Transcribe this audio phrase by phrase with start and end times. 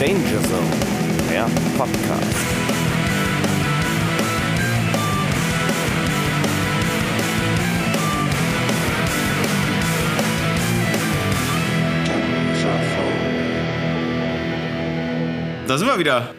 [0.00, 0.70] Danger Zone,
[1.28, 2.22] der Podcast.
[15.66, 16.32] Da sind wir wieder.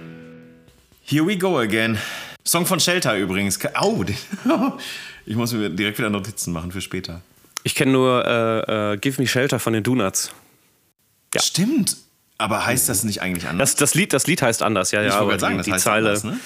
[1.04, 1.98] Here we go again.
[2.46, 3.60] Song von Shelter übrigens.
[3.76, 4.06] Au,
[5.26, 7.20] ich muss mir direkt wieder Notizen machen für später.
[7.64, 10.32] Ich kenne nur äh, äh, Give Me Shelter von den Donuts.
[11.34, 11.42] Ja.
[11.42, 11.98] Stimmt.
[12.40, 13.72] Aber heißt das nicht eigentlich anders?
[13.72, 15.10] Das, das, Lied, das Lied heißt anders, ja, ja.
[15.10, 16.40] ich wollte gerade sagen, die, das die heißt Zeile, anders, ne?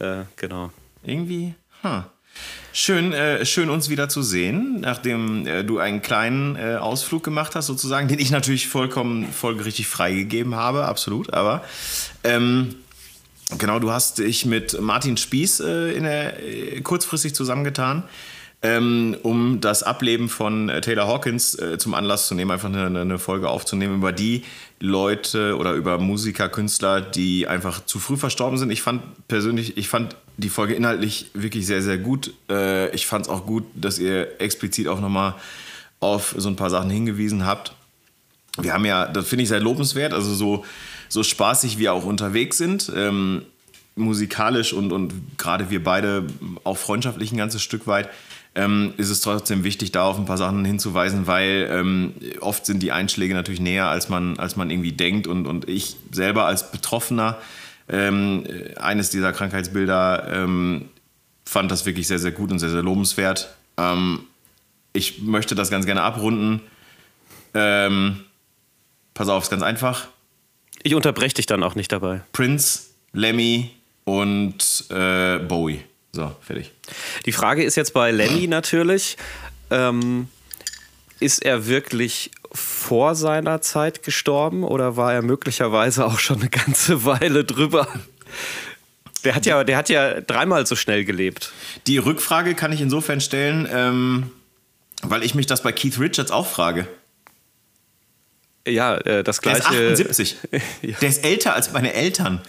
[0.00, 0.72] äh, genau.
[1.04, 2.02] Irgendwie, huh.
[2.72, 7.54] Schön, äh, schön uns wieder zu sehen, nachdem äh, du einen kleinen äh, Ausflug gemacht
[7.54, 11.32] hast, sozusagen, den ich natürlich vollkommen folgerichtig freigegeben habe, absolut.
[11.32, 11.64] Aber
[12.22, 12.74] ähm,
[13.56, 18.02] genau, du hast dich mit Martin Spieß äh, der, äh, kurzfristig zusammengetan,
[18.60, 23.18] ähm, um das Ableben von äh, Taylor Hawkins zum Anlass zu nehmen, einfach eine, eine
[23.18, 24.42] Folge aufzunehmen über die
[24.78, 28.70] Leute oder über Musiker, Künstler, die einfach zu früh verstorben sind.
[28.70, 32.34] Ich fand persönlich, ich fand die Folge inhaltlich wirklich sehr, sehr gut.
[32.50, 35.34] Äh, ich fand es auch gut, dass ihr explizit auch nochmal
[36.00, 37.72] auf so ein paar Sachen hingewiesen habt.
[38.58, 40.64] Wir haben ja, das finde ich sehr lobenswert, also so,
[41.08, 43.42] so spaßig wir auch unterwegs sind, ähm,
[43.96, 46.26] musikalisch und, und gerade wir beide
[46.64, 48.08] auch freundschaftlich ein ganzes Stück weit,
[48.56, 52.82] ähm, ist es trotzdem wichtig, da auf ein paar Sachen hinzuweisen, weil ähm, oft sind
[52.82, 55.26] die Einschläge natürlich näher, als man, als man irgendwie denkt.
[55.26, 57.38] Und, und ich selber als Betroffener
[57.88, 58.44] ähm,
[58.76, 60.88] eines dieser Krankheitsbilder ähm,
[61.44, 63.54] fand das wirklich sehr, sehr gut und sehr, sehr lobenswert.
[63.76, 64.20] Ähm,
[64.94, 66.62] ich möchte das ganz gerne abrunden.
[67.52, 68.24] Ähm,
[69.12, 70.08] pass auf, ist ganz einfach.
[70.82, 72.22] Ich unterbreche dich dann auch nicht dabei.
[72.32, 73.70] Prince, Lemmy
[74.04, 75.84] und äh, Bowie.
[76.16, 76.72] So, fertig.
[77.26, 79.18] Die Frage ist jetzt bei Lemmy natürlich,
[79.70, 80.28] ähm,
[81.20, 87.04] ist er wirklich vor seiner Zeit gestorben oder war er möglicherweise auch schon eine ganze
[87.04, 87.86] Weile drüber?
[89.24, 91.52] Der hat ja, der hat ja dreimal so schnell gelebt.
[91.86, 94.30] Die Rückfrage kann ich insofern stellen, ähm,
[95.02, 96.88] weil ich mich das bei Keith Richards auch frage.
[98.66, 99.90] Ja, äh, das Der ist gleiche.
[99.90, 100.36] 78.
[100.80, 100.96] Ja.
[100.98, 102.40] Der ist älter als meine Eltern.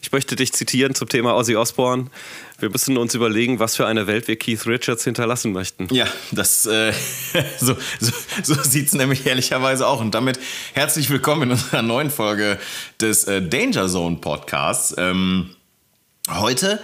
[0.00, 2.06] Ich möchte dich zitieren zum Thema Ozzy Osbourne.
[2.60, 5.88] Wir müssen uns überlegen, was für eine Welt wir Keith Richards hinterlassen möchten.
[5.92, 6.92] Ja, das äh,
[7.60, 10.00] so, so, so sieht es nämlich ehrlicherweise auch.
[10.00, 10.38] Und damit
[10.72, 12.58] herzlich willkommen in unserer neuen Folge
[13.00, 14.94] des äh, Danger Zone Podcasts.
[14.96, 15.50] Ähm,
[16.30, 16.80] heute,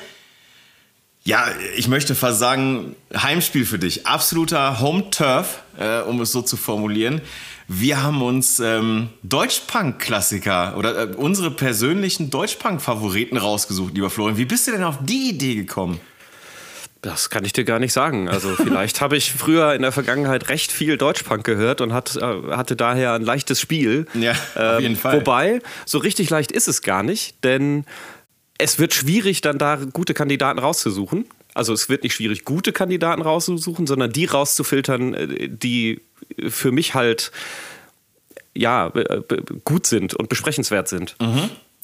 [1.23, 1.47] ja,
[1.77, 4.07] ich möchte fast sagen, Heimspiel für dich.
[4.07, 7.21] Absoluter Home Turf, äh, um es so zu formulieren.
[7.67, 14.37] Wir haben uns ähm, Deutschpunk-Klassiker oder äh, unsere persönlichen Deutschpunk-Favoriten rausgesucht, lieber Florian.
[14.37, 15.99] Wie bist du denn auf die Idee gekommen?
[17.01, 18.29] Das kann ich dir gar nicht sagen.
[18.29, 22.21] Also vielleicht habe ich früher in der Vergangenheit recht viel Deutschpunk gehört und hat, äh,
[22.51, 24.07] hatte daher ein leichtes Spiel.
[24.15, 25.19] Ja, auf jeden Fall.
[25.19, 27.85] Wobei, so richtig leicht ist es gar nicht, denn
[28.59, 31.27] es wird schwierig, dann da gute Kandidaten rauszusuchen.
[31.55, 36.01] Also es wird nicht schwierig, gute Kandidaten rauszusuchen, sondern die rauszufiltern, äh, die
[36.49, 37.33] für mich halt
[38.55, 38.93] ja
[39.65, 41.17] gut sind und besprechenswert sind.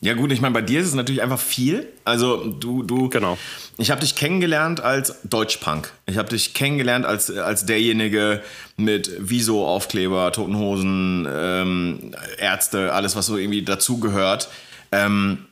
[0.02, 1.86] Ja gut, ich meine, bei dir ist es natürlich einfach viel.
[2.04, 3.10] Also du, du.
[3.10, 3.36] Genau.
[3.76, 5.92] Ich habe dich kennengelernt als Deutschpunk.
[6.06, 8.42] Ich habe dich kennengelernt als, als derjenige
[8.78, 14.48] mit Wieso-Aufkleber, Totenhosen, ähm, Ärzte, alles, was so irgendwie dazugehört.
[14.90, 15.44] Ähm,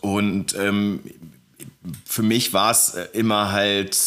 [0.00, 1.00] und ähm,
[2.04, 3.98] für mich war es äh, immer halt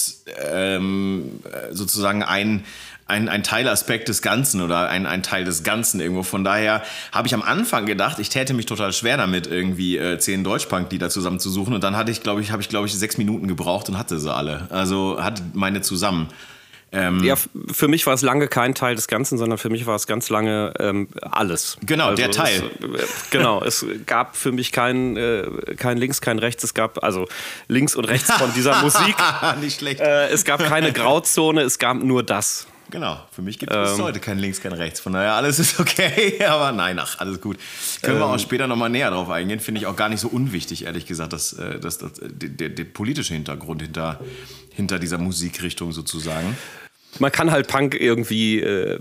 [0.42, 2.64] ähm, äh, sozusagen ein,
[3.10, 6.24] ein, ein Teilaspekt des Ganzen oder ein, ein Teil des Ganzen irgendwo.
[6.24, 10.20] Von daher habe ich am Anfang gedacht, ich täte mich total schwer damit, irgendwie äh,
[10.20, 11.74] zehn Deutschpunk-Lieder zusammenzusuchen.
[11.74, 14.20] Und dann hatte ich, glaube ich, habe ich, glaube ich, sechs Minuten gebraucht und hatte
[14.20, 14.68] sie alle.
[14.70, 16.30] Also hatte meine zusammen.
[16.92, 17.36] Ähm, Ja,
[17.72, 20.30] für mich war es lange kein Teil des Ganzen, sondern für mich war es ganz
[20.30, 21.78] lange ähm, alles.
[21.86, 22.64] Genau, der Teil.
[22.80, 25.46] Es, äh, genau, es gab für mich kein, äh,
[25.78, 26.64] kein Links, kein Rechts.
[26.64, 27.28] Es gab also
[27.68, 29.16] links und rechts von dieser Musik.
[29.62, 30.00] Nicht schlecht.
[30.00, 32.68] Äh, es gab keine Grauzone, es gab nur das.
[32.92, 35.00] Genau, für mich gibt es heute kein Links, kein Rechts.
[35.00, 37.58] Von daher, alles ist okay, aber nein, ach, alles gut.
[38.02, 39.60] Können wir auch später nochmal näher drauf eingehen.
[39.60, 42.70] Finde ich auch gar nicht so unwichtig, ehrlich gesagt, dass, äh, dass, dass, äh, der,
[42.70, 44.20] der, politische Hintergrund hinter,
[44.72, 46.58] hinter dieser Musikrichtung sozusagen.
[47.20, 49.00] Man kann halt Punk irgendwie, äh,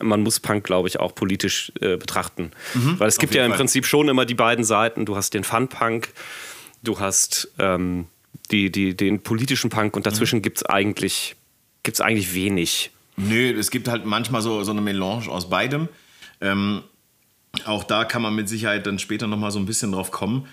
[0.00, 2.50] man muss Punk, glaube ich, auch politisch äh, betrachten.
[2.74, 3.58] Weil es gibt ja im Fall.
[3.58, 5.06] Prinzip schon immer die beiden Seiten.
[5.06, 6.08] Du hast den Fun-Punk,
[6.82, 8.06] du hast ähm,
[8.50, 10.42] die, die, den politischen Punk und dazwischen Mhm.
[10.42, 11.36] gibt es eigentlich,
[11.82, 12.90] gibt's eigentlich wenig.
[13.16, 15.88] Nö, es gibt halt manchmal so, so eine Melange aus beidem.
[16.40, 16.82] Ähm,
[17.64, 20.46] auch da kann man mit Sicherheit dann später nochmal so ein bisschen drauf kommen.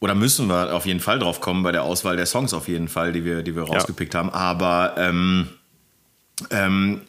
[0.00, 2.88] Oder müssen wir auf jeden Fall drauf kommen bei der Auswahl der Songs auf jeden
[2.88, 4.30] Fall, die wir, die wir rausgepickt haben.
[4.30, 5.48] Aber ähm,
[6.50, 7.00] ähm,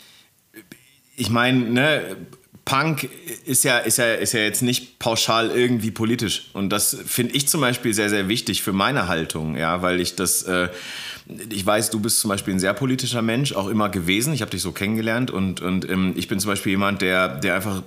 [1.17, 2.17] ich meine, ne,
[2.63, 3.09] Punk
[3.45, 6.49] ist ja, ist, ja, ist ja jetzt nicht pauschal irgendwie politisch.
[6.53, 10.15] Und das finde ich zum Beispiel sehr, sehr wichtig für meine Haltung, ja, weil ich
[10.15, 10.43] das.
[10.43, 10.69] Äh,
[11.49, 14.33] ich weiß, du bist zum Beispiel ein sehr politischer Mensch, auch immer gewesen.
[14.33, 17.55] Ich habe dich so kennengelernt und, und ähm, ich bin zum Beispiel jemand, der, der
[17.55, 17.83] einfach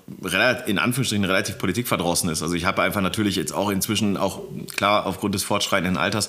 [0.66, 2.42] in Anführungsstrichen relativ politikverdrossen ist.
[2.42, 4.42] Also ich habe einfach natürlich jetzt auch inzwischen auch
[4.76, 6.28] klar aufgrund des fortschreitenden Alters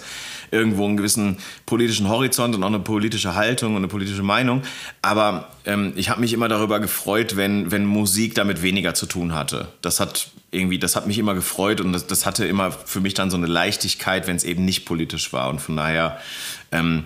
[0.51, 4.61] irgendwo einen gewissen politischen Horizont und auch eine politische Haltung und eine politische Meinung.
[5.01, 9.33] Aber ähm, ich habe mich immer darüber gefreut, wenn, wenn Musik damit weniger zu tun
[9.33, 9.67] hatte.
[9.81, 13.13] Das hat irgendwie, das hat mich immer gefreut und das, das hatte immer für mich
[13.13, 15.49] dann so eine Leichtigkeit, wenn es eben nicht politisch war.
[15.49, 16.19] Und von daher
[16.71, 17.05] ähm,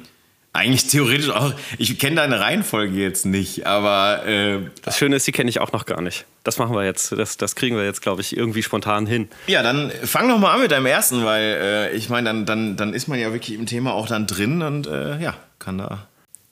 [0.55, 4.25] eigentlich theoretisch auch, ich kenne deine Reihenfolge jetzt nicht, aber.
[4.25, 6.25] Äh, das Schöne ist, die kenne ich auch noch gar nicht.
[6.43, 9.27] Das machen wir jetzt, das, das kriegen wir jetzt, glaube ich, irgendwie spontan hin.
[9.47, 12.77] Ja, dann fang doch mal an mit deinem ersten, weil äh, ich meine, dann, dann,
[12.77, 16.07] dann ist man ja wirklich im Thema auch dann drin und äh, ja, kann da.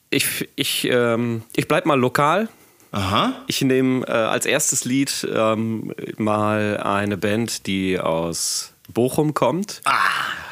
[0.09, 2.49] Ich, ich, ähm, ich bleib mal lokal.
[2.93, 3.33] Aha.
[3.47, 9.81] Ich nehme äh, als erstes Lied ähm, mal eine Band, die aus Bochum kommt.
[9.85, 9.97] Ah,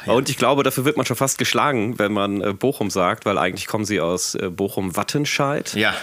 [0.06, 0.12] ja.
[0.12, 3.38] Und ich glaube, dafür wird man schon fast geschlagen, wenn man äh, Bochum sagt, weil
[3.38, 5.74] eigentlich kommen sie aus äh, Bochum-Wattenscheid.
[5.74, 5.94] Ja.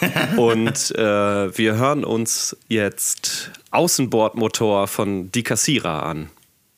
[0.36, 6.30] und äh, wir hören uns jetzt Außenbordmotor von Die Kassierer an.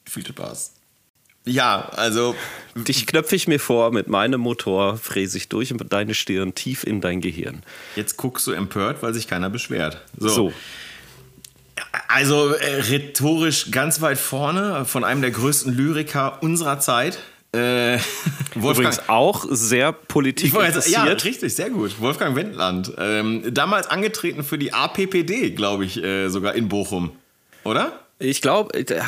[0.04, 0.71] Viel Spaß.
[1.44, 2.34] Ja, also.
[2.74, 6.84] Dich knöpfe ich mir vor, mit meinem Motor fräse ich durch und deine Stirn tief
[6.84, 7.62] in dein Gehirn.
[7.96, 10.00] Jetzt guckst du empört, weil sich keiner beschwert.
[10.16, 10.28] So.
[10.28, 10.52] so.
[12.08, 17.18] Also äh, rhetorisch ganz weit vorne, von einem der größten Lyriker unserer Zeit.
[17.54, 17.96] Äh,
[18.54, 19.92] Übrigens auch sehr
[20.68, 21.06] interessiert.
[21.06, 22.00] Ja, richtig, sehr gut.
[22.00, 22.92] Wolfgang Wendland.
[22.98, 27.10] Ähm, damals angetreten für die APPD, glaube ich, äh, sogar in Bochum.
[27.64, 28.01] Oder?
[28.22, 29.02] Ich glaube, äh,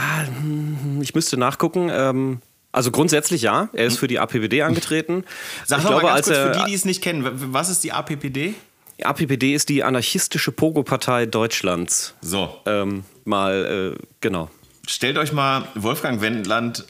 [1.00, 1.88] ich müsste nachgucken.
[1.92, 2.40] Ähm,
[2.72, 5.24] also grundsätzlich ja, er ist für die APPD angetreten.
[5.64, 7.92] Sag ich glaube, mal ganz kurz für die, die es nicht kennen, was ist die
[7.92, 8.54] APPD?
[8.98, 12.14] Die APPD ist die anarchistische Pogo-Partei Deutschlands.
[12.20, 12.56] So.
[12.66, 14.50] Ähm, mal, äh, genau.
[14.88, 16.84] Stellt euch mal Wolfgang Wendland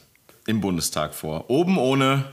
[0.47, 1.51] im Bundestag vor.
[1.51, 2.25] Oben ohne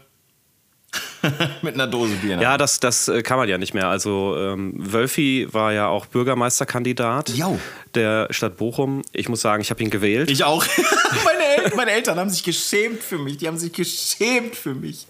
[1.62, 2.40] mit einer Dose Bier.
[2.42, 3.88] Ja, das, das äh, kann man ja nicht mehr.
[3.88, 7.60] Also ähm, Wölfi war ja auch Bürgermeisterkandidat Jau.
[7.96, 9.02] der Stadt Bochum.
[9.14, 10.30] Ich muss sagen, ich habe ihn gewählt.
[10.30, 10.66] Ich auch.
[11.26, 13.38] meine, El meine Eltern haben sich geschämt für mich.
[13.38, 15.08] Die haben sich geschämt für mich.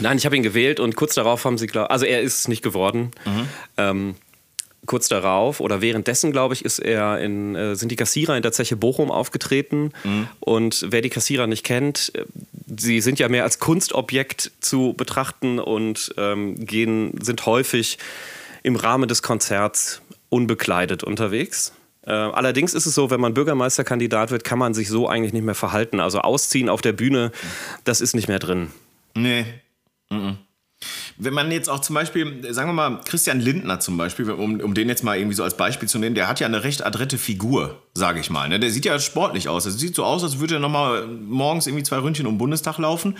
[0.00, 2.62] Nein, ich habe ihn gewählt und kurz darauf haben sie, glaub, also er ist nicht
[2.62, 3.10] geworden.
[3.24, 3.48] Mhm.
[3.76, 4.14] Ähm,
[4.88, 8.50] kurz darauf oder währenddessen, glaube ich, ist er in, äh, sind die Kassierer in der
[8.50, 9.92] Zeche Bochum aufgetreten.
[10.02, 10.28] Mhm.
[10.40, 12.24] Und wer die Kassierer nicht kennt, äh,
[12.76, 17.98] sie sind ja mehr als Kunstobjekt zu betrachten und ähm, gehen, sind häufig
[18.64, 21.72] im Rahmen des Konzerts unbekleidet unterwegs.
[22.06, 25.44] Äh, allerdings ist es so, wenn man Bürgermeisterkandidat wird, kann man sich so eigentlich nicht
[25.44, 26.00] mehr verhalten.
[26.00, 27.30] Also ausziehen auf der Bühne,
[27.84, 28.70] das ist nicht mehr drin.
[29.14, 29.44] Nee,
[31.20, 34.74] wenn man jetzt auch zum Beispiel, sagen wir mal, Christian Lindner zum Beispiel, um, um
[34.74, 37.18] den jetzt mal irgendwie so als Beispiel zu nehmen, der hat ja eine recht adrette
[37.18, 38.48] Figur, sage ich mal.
[38.48, 38.60] Ne?
[38.60, 39.66] Der sieht ja sportlich aus.
[39.66, 42.78] Es sieht so aus, als würde er nochmal morgens irgendwie zwei Ründchen um den Bundestag
[42.78, 43.18] laufen.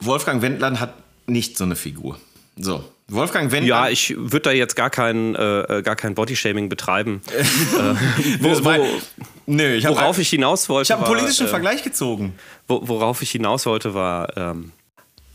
[0.00, 0.94] Wolfgang Wendland hat
[1.26, 2.18] nicht so eine Figur.
[2.58, 3.68] So, Wolfgang Wendland.
[3.68, 7.22] Ja, ich würde da jetzt gar kein, äh, gar kein Bodyshaming betreiben.
[7.28, 7.94] äh,
[8.40, 8.86] wo, wo,
[9.46, 10.86] nö, ich worauf ich hinaus wollte.
[10.86, 12.34] Ich habe einen politischen war, äh, Vergleich gezogen.
[12.66, 14.36] Wo, worauf ich hinaus wollte, war.
[14.36, 14.72] Ähm,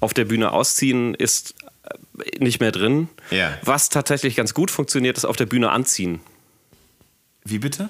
[0.02, 3.08] auf der Bühne ausziehen ist äh, nicht mehr drin.
[3.30, 3.58] Ja.
[3.64, 6.20] Was tatsächlich ganz gut funktioniert, ist auf der Bühne anziehen.
[7.46, 7.90] Wie bitte?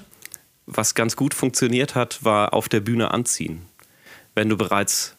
[0.67, 3.63] Was ganz gut funktioniert hat, war auf der Bühne anziehen.
[4.35, 5.17] Wenn du bereits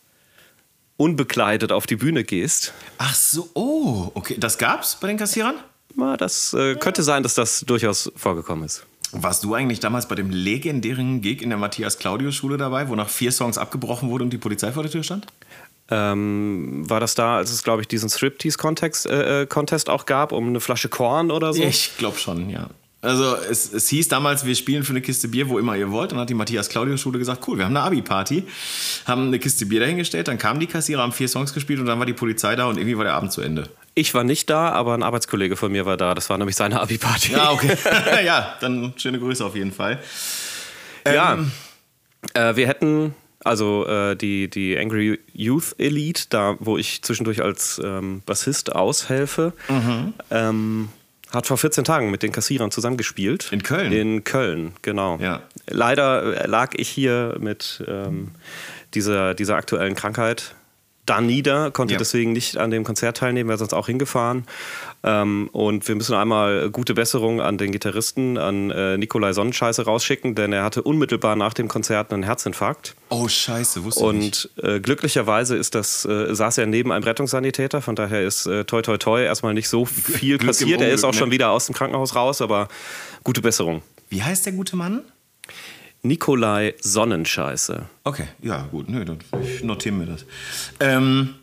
[0.97, 2.73] unbekleidet auf die Bühne gehst.
[2.99, 4.37] Ach so, oh, okay.
[4.38, 5.57] Das gab's bei den Kassierern?
[5.97, 8.87] Na, das äh, könnte sein, dass das durchaus vorgekommen ist.
[9.11, 13.31] Warst du eigentlich damals bei dem legendären Gig in der Matthias-Claudius-Schule dabei, wo nach vier
[13.31, 15.26] Songs abgebrochen wurde und die Polizei vor der Tür stand?
[15.93, 20.49] Ähm, war das da, als es, glaube ich, diesen Striptease-Contest äh, äh auch gab, um
[20.49, 21.63] eine Flasche Korn oder so?
[21.63, 22.71] Ich glaube schon, ja.
[23.03, 26.13] Also es, es hieß damals, wir spielen für eine Kiste Bier, wo immer ihr wollt.
[26.13, 28.45] Dann hat die Matthias Claudius Schule gesagt, cool, wir haben eine Abi-Party,
[29.07, 31.99] haben eine Kiste Bier dahingestellt, dann kamen die Kassierer, haben vier Songs gespielt und dann
[31.99, 33.69] war die Polizei da und irgendwie war der Abend zu Ende.
[33.95, 36.15] Ich war nicht da, aber ein Arbeitskollege von mir war da.
[36.15, 37.33] Das war nämlich seine Abi-Party.
[37.33, 37.77] Ja, okay.
[38.25, 39.99] ja, dann schöne Grüße auf jeden Fall.
[41.05, 41.51] Ja, ähm,
[42.35, 47.81] äh, wir hätten also äh, die, die Angry Youth Elite, da wo ich zwischendurch als
[47.85, 50.15] ähm, Bassist aushelfe, mhm.
[50.31, 50.89] ähm,
[51.33, 53.51] hat vor 14 Tagen mit den Kassierern zusammengespielt.
[53.53, 53.93] In Köln?
[53.93, 55.19] In Köln, genau.
[55.19, 55.43] Ja.
[55.67, 58.33] Leider lag ich hier mit ähm,
[58.95, 60.55] dieser, dieser aktuellen Krankheit
[61.07, 61.99] da nieder, konnte ja.
[61.99, 64.45] deswegen nicht an dem Konzert teilnehmen, wäre sonst auch hingefahren.
[65.04, 70.35] Ähm, und wir müssen einmal gute Besserung an den Gitarristen, an äh, Nikolai Sonnenscheiße rausschicken,
[70.35, 72.94] denn er hatte unmittelbar nach dem Konzert einen Herzinfarkt.
[73.09, 74.50] Oh Scheiße, wusste ich nicht.
[74.56, 78.64] Und äh, glücklicherweise ist das, äh, saß er neben einem Rettungssanitäter, von daher ist äh,
[78.64, 80.80] toi toi toi erstmal nicht so viel passiert.
[80.80, 81.18] Er ist auch ne?
[81.18, 82.68] schon wieder aus dem Krankenhaus raus, aber
[83.25, 83.82] gute Besserung.
[84.09, 85.02] Wie heißt der gute Mann?
[86.02, 87.87] Nikolai Sonnenscheiße.
[88.04, 90.26] Okay, ja, gut, nö, dann ich notiere mir das.
[90.80, 91.35] Ähm,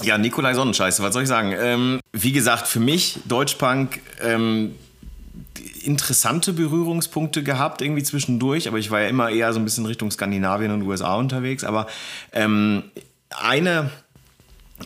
[0.00, 1.54] ja, Nikolai Sonnenscheiße, was soll ich sagen?
[1.56, 4.74] Ähm, wie gesagt, für mich Deutschpunk ähm,
[5.82, 10.10] interessante Berührungspunkte gehabt, irgendwie zwischendurch, aber ich war ja immer eher so ein bisschen Richtung
[10.10, 11.64] Skandinavien und USA unterwegs.
[11.64, 11.86] Aber
[12.32, 12.84] ähm,
[13.30, 13.90] eine,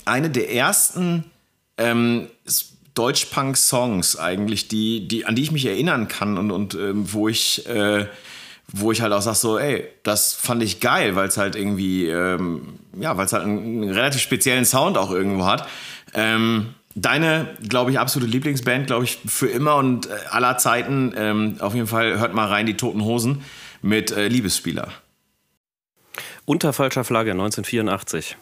[0.05, 1.25] eine der ersten
[1.79, 2.29] ähm,
[2.95, 7.67] Deutschpunk-Songs eigentlich, die, die, an die ich mich erinnern kann und, und ähm, wo ich
[7.69, 8.07] äh,
[8.73, 12.07] wo ich halt auch sage so, ey, das fand ich geil, weil es halt irgendwie,
[12.07, 15.69] ähm, ja, weil es halt einen, einen, relativ speziellen Sound auch irgendwo hat.
[16.15, 21.57] Ähm, deine, glaube ich, absolute Lieblingsband, glaube ich, für immer und äh, aller Zeiten, ähm,
[21.61, 23.43] auf jeden Fall hört mal rein die Toten Hosen
[23.83, 24.89] mit äh, Liebesspieler.
[26.45, 28.37] Unter falscher Flagge 1984.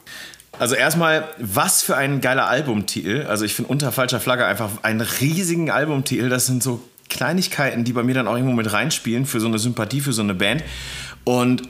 [0.59, 3.27] Also erstmal, was für ein geiler Albumtitel.
[3.29, 6.29] Also ich finde Unter falscher Flagge einfach einen riesigen Albumtitel.
[6.29, 9.59] Das sind so Kleinigkeiten, die bei mir dann auch irgendwo mit reinspielen für so eine
[9.59, 10.63] Sympathie für so eine Band.
[11.25, 11.63] Und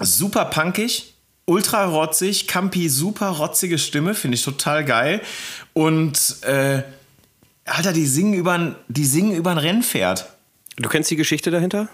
[0.00, 1.14] super punkig,
[1.48, 5.20] ultra rotzig, Campi, super rotzige Stimme, finde ich total geil.
[5.72, 6.82] Und äh,
[7.64, 10.28] Alter, die singen über die singen über ein Rennpferd.
[10.76, 11.88] Du kennst die Geschichte dahinter?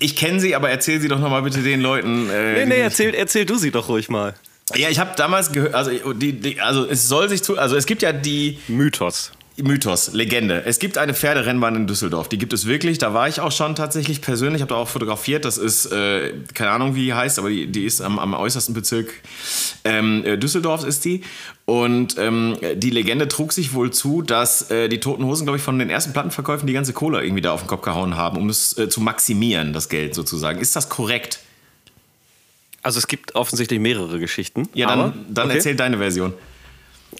[0.00, 2.30] Ich kenne sie, aber erzähl sie doch nochmal bitte den Leuten.
[2.30, 4.34] Äh, nee, nee, erzähl, erzähl du sie doch ruhig mal.
[4.74, 7.86] Ja, ich habe damals gehört, also, die, die, also es soll sich zu, also es
[7.86, 9.32] gibt ja die Mythos.
[9.62, 10.64] Mythos, Legende.
[10.64, 12.28] Es gibt eine Pferderennbahn in Düsseldorf.
[12.28, 12.98] Die gibt es wirklich.
[12.98, 14.56] Da war ich auch schon tatsächlich persönlich.
[14.56, 15.44] Ich habe da auch fotografiert.
[15.44, 18.74] Das ist, äh, keine Ahnung, wie die heißt, aber die, die ist am, am äußersten
[18.74, 19.12] Bezirk
[19.84, 21.22] ähm, äh, Düsseldorfs ist die.
[21.64, 25.62] Und ähm, die Legende trug sich wohl zu, dass äh, die Toten Hosen, glaube ich,
[25.62, 28.48] von den ersten Plattenverkäufen die ganze Kohle irgendwie da auf den Kopf gehauen haben, um
[28.48, 30.60] es äh, zu maximieren, das Geld sozusagen.
[30.60, 31.40] Ist das korrekt?
[32.82, 34.68] Also es gibt offensichtlich mehrere Geschichten.
[34.72, 35.56] Ja, dann, dann okay.
[35.56, 36.32] erzähl deine Version.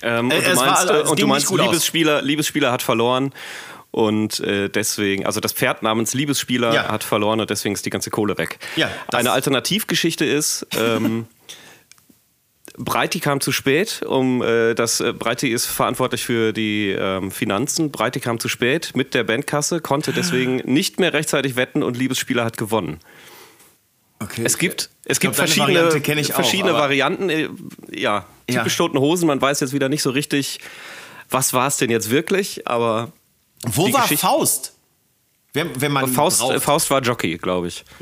[0.02, 3.32] Ähm, und, du meinst, war, und du meinst, Liebesspieler, Liebesspieler hat verloren
[3.90, 6.88] und äh, deswegen, also das Pferd namens Liebesspieler ja.
[6.88, 8.58] hat verloren und deswegen ist die ganze Kohle weg.
[8.76, 11.26] Ja, Eine Alternativgeschichte ist, ähm,
[12.78, 17.90] Breiti kam zu spät, um äh, das äh, Breiti ist verantwortlich für die ähm, Finanzen.
[17.90, 22.44] Breiti kam zu spät mit der Bandkasse, konnte deswegen nicht mehr rechtzeitig wetten und Liebesspieler
[22.44, 23.00] hat gewonnen.
[24.20, 24.42] Okay.
[24.44, 27.30] Es gibt, es gibt glaub, verschiedene, Variante verschiedene auch, Varianten.
[27.30, 27.48] Äh,
[27.90, 28.86] ja, typisch ja.
[28.86, 29.28] toten Hosen.
[29.28, 30.58] Man weiß jetzt wieder nicht so richtig,
[31.30, 33.12] was war es denn jetzt wirklich, aber.
[33.64, 34.74] Wo war Geschichte Faust?
[35.52, 37.84] Wenn, wenn man Faust, Faust war Jockey, glaube ich.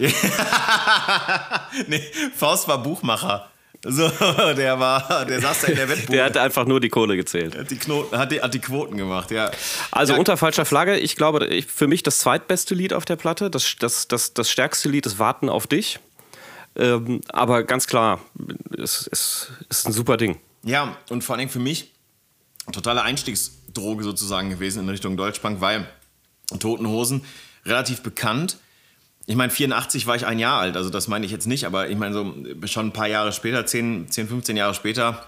[1.86, 2.02] nee,
[2.34, 3.50] Faust war Buchmacher.
[3.88, 4.08] So,
[4.56, 6.12] der war, der saß da in der Wettbude.
[6.12, 7.56] Der hat einfach nur die Kohle gezählt.
[7.56, 9.50] Hat die, Knoten, hat die, hat die Quoten gemacht, ja.
[9.92, 10.18] Also ja.
[10.18, 13.48] unter falscher Flagge, ich glaube, für mich das zweitbeste Lied auf der Platte.
[13.48, 16.00] Das, das, das, das stärkste Lied ist Warten auf dich.
[16.76, 18.20] Ähm, aber ganz klar,
[18.76, 20.38] es, es ist ein super Ding.
[20.62, 21.92] Ja, und vor allem für mich
[22.72, 25.86] totale Einstiegsdroge sozusagen gewesen in Richtung Deutschbank, weil
[26.58, 27.24] Toten Hosen
[27.64, 28.58] relativ bekannt.
[29.26, 31.88] Ich meine, 84 war ich ein Jahr alt, also das meine ich jetzt nicht, aber
[31.88, 32.34] ich meine so
[32.66, 35.26] schon ein paar Jahre später, 10, 10 15 Jahre später,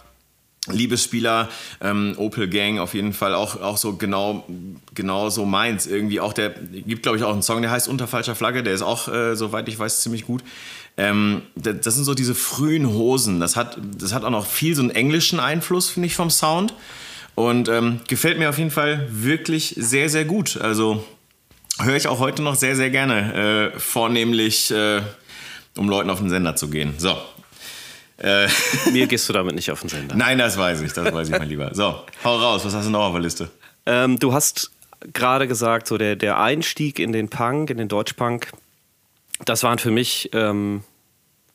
[0.71, 1.49] Liebesspieler,
[1.81, 4.45] ähm, Opel Gang auf jeden Fall auch, auch so genau,
[4.95, 5.87] genau so meins.
[5.87, 8.75] Irgendwie auch der, gibt glaube ich auch einen Song, der heißt Unter falscher Flagge, der
[8.75, 10.43] ist auch, äh, soweit ich weiß, ziemlich gut.
[10.99, 13.39] Ähm, das sind so diese frühen Hosen.
[13.39, 16.75] Das hat, das hat auch noch viel so einen englischen Einfluss, finde ich, vom Sound.
[17.37, 20.57] Und ähm, gefällt mir auf jeden Fall wirklich sehr, sehr gut.
[20.61, 21.05] Also
[21.81, 23.73] höre ich auch heute noch sehr, sehr gerne.
[23.75, 25.01] Äh, vornehmlich, äh,
[25.77, 26.95] um Leuten auf den Sender zu gehen.
[26.99, 27.17] So.
[28.17, 28.49] Äh,
[28.93, 30.17] Mir gehst du damit nicht auf den Sender.
[30.17, 31.73] Nein, das weiß ich, das weiß ich, mein Lieber.
[31.77, 33.49] So, hau raus, was hast du noch auf der Liste?
[33.87, 34.73] Ähm, du hast
[35.13, 38.51] gerade gesagt, so der, der Einstieg in den Punk, in den Deutschpunk,
[39.45, 40.83] das waren für mich ähm,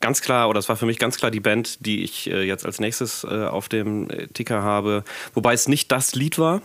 [0.04, 2.66] ganz klar, oder das war für mich ganz klar die Band, die ich äh, jetzt
[2.66, 5.02] als nächstes äh, auf dem äh, Ticker habe.
[5.32, 6.60] Wobei es nicht das Lied war.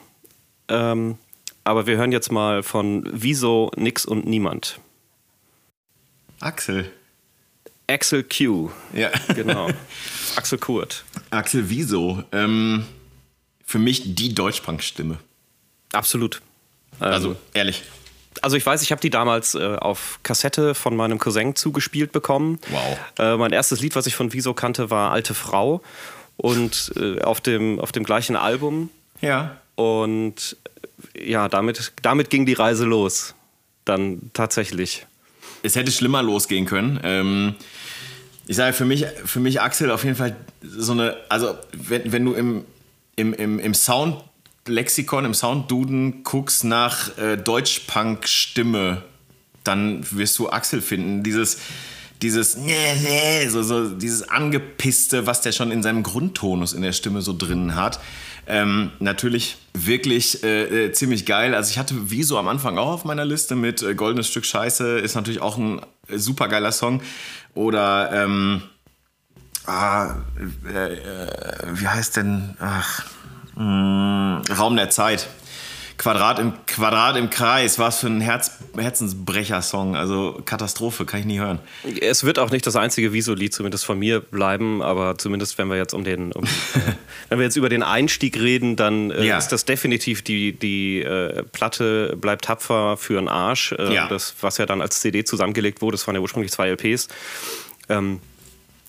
[0.67, 1.17] Ähm,
[1.63, 4.81] aber wir hören jetzt mal von Wieso, Nix und Niemand.
[6.41, 6.91] Axel.
[7.87, 8.71] Axel Q.
[8.91, 9.09] Ja.
[9.33, 9.69] Genau.
[10.35, 11.05] Axel Kurt.
[11.29, 12.21] Axel Wieso.
[12.33, 12.83] Ähm,
[13.63, 15.17] für mich die Deutschpunk-Stimme.
[15.93, 16.41] Absolut.
[16.99, 17.83] Also, ähm, ehrlich.
[18.41, 22.59] Also ich weiß, ich habe die damals äh, auf Kassette von meinem Cousin zugespielt bekommen.
[22.69, 22.97] Wow.
[23.17, 25.81] Äh, mein erstes Lied, was ich von Wieso kannte, war Alte Frau.
[26.37, 28.89] Und äh, auf, dem, auf dem gleichen Album.
[29.21, 29.57] Ja.
[29.75, 30.55] Und
[31.17, 33.35] ja, damit, damit ging die Reise los.
[33.85, 35.05] Dann tatsächlich.
[35.63, 36.99] Es hätte schlimmer losgehen können.
[37.03, 37.55] Ähm,
[38.47, 42.25] ich sage für mich, für mich, Axel, auf jeden Fall so eine, also wenn, wenn
[42.25, 42.65] du im,
[43.15, 43.73] im, im, im
[44.69, 49.03] Soundlexikon, im Soundduden guckst nach äh, Deutschpunk-Stimme,
[49.63, 51.23] dann wirst du Axel finden.
[51.23, 51.57] Dieses,
[52.21, 52.55] dieses,
[53.49, 57.75] so, so, dieses Angepisste, was der schon in seinem Grundtonus in der Stimme so drin
[57.75, 57.99] hat.
[58.45, 61.55] Ähm, natürlich wirklich äh, äh, ziemlich geil.
[61.55, 64.99] Also ich hatte Wieso am Anfang auch auf meiner Liste mit äh, Goldenes Stück Scheiße,
[64.99, 67.01] ist natürlich auch ein äh, super geiler Song.
[67.53, 68.61] Oder ähm,
[69.65, 70.15] ah,
[70.67, 71.27] äh, äh,
[71.73, 72.55] wie heißt denn?
[72.59, 73.05] Ach,
[73.59, 75.27] mh, Raum der Zeit.
[75.99, 79.97] Quadrat im, Quadrat im Kreis, was für ein Herz, Herzensbrecher-Song.
[79.97, 81.59] Also Katastrophe, kann ich nie hören.
[81.99, 85.75] Es wird auch nicht das einzige Wieso-Lied, zumindest von mir, bleiben, aber zumindest wenn wir
[85.75, 86.47] jetzt um den, um, äh,
[87.27, 89.37] wenn wir jetzt über den Einstieg reden, dann äh, ja.
[89.37, 93.73] ist das definitiv die, die äh, Platte bleibt tapfer für einen Arsch.
[93.73, 94.07] Äh, ja.
[94.07, 97.09] Das, was ja dann als CD zusammengelegt wurde, das waren ja ursprünglich zwei LPs.
[97.89, 98.21] Ähm,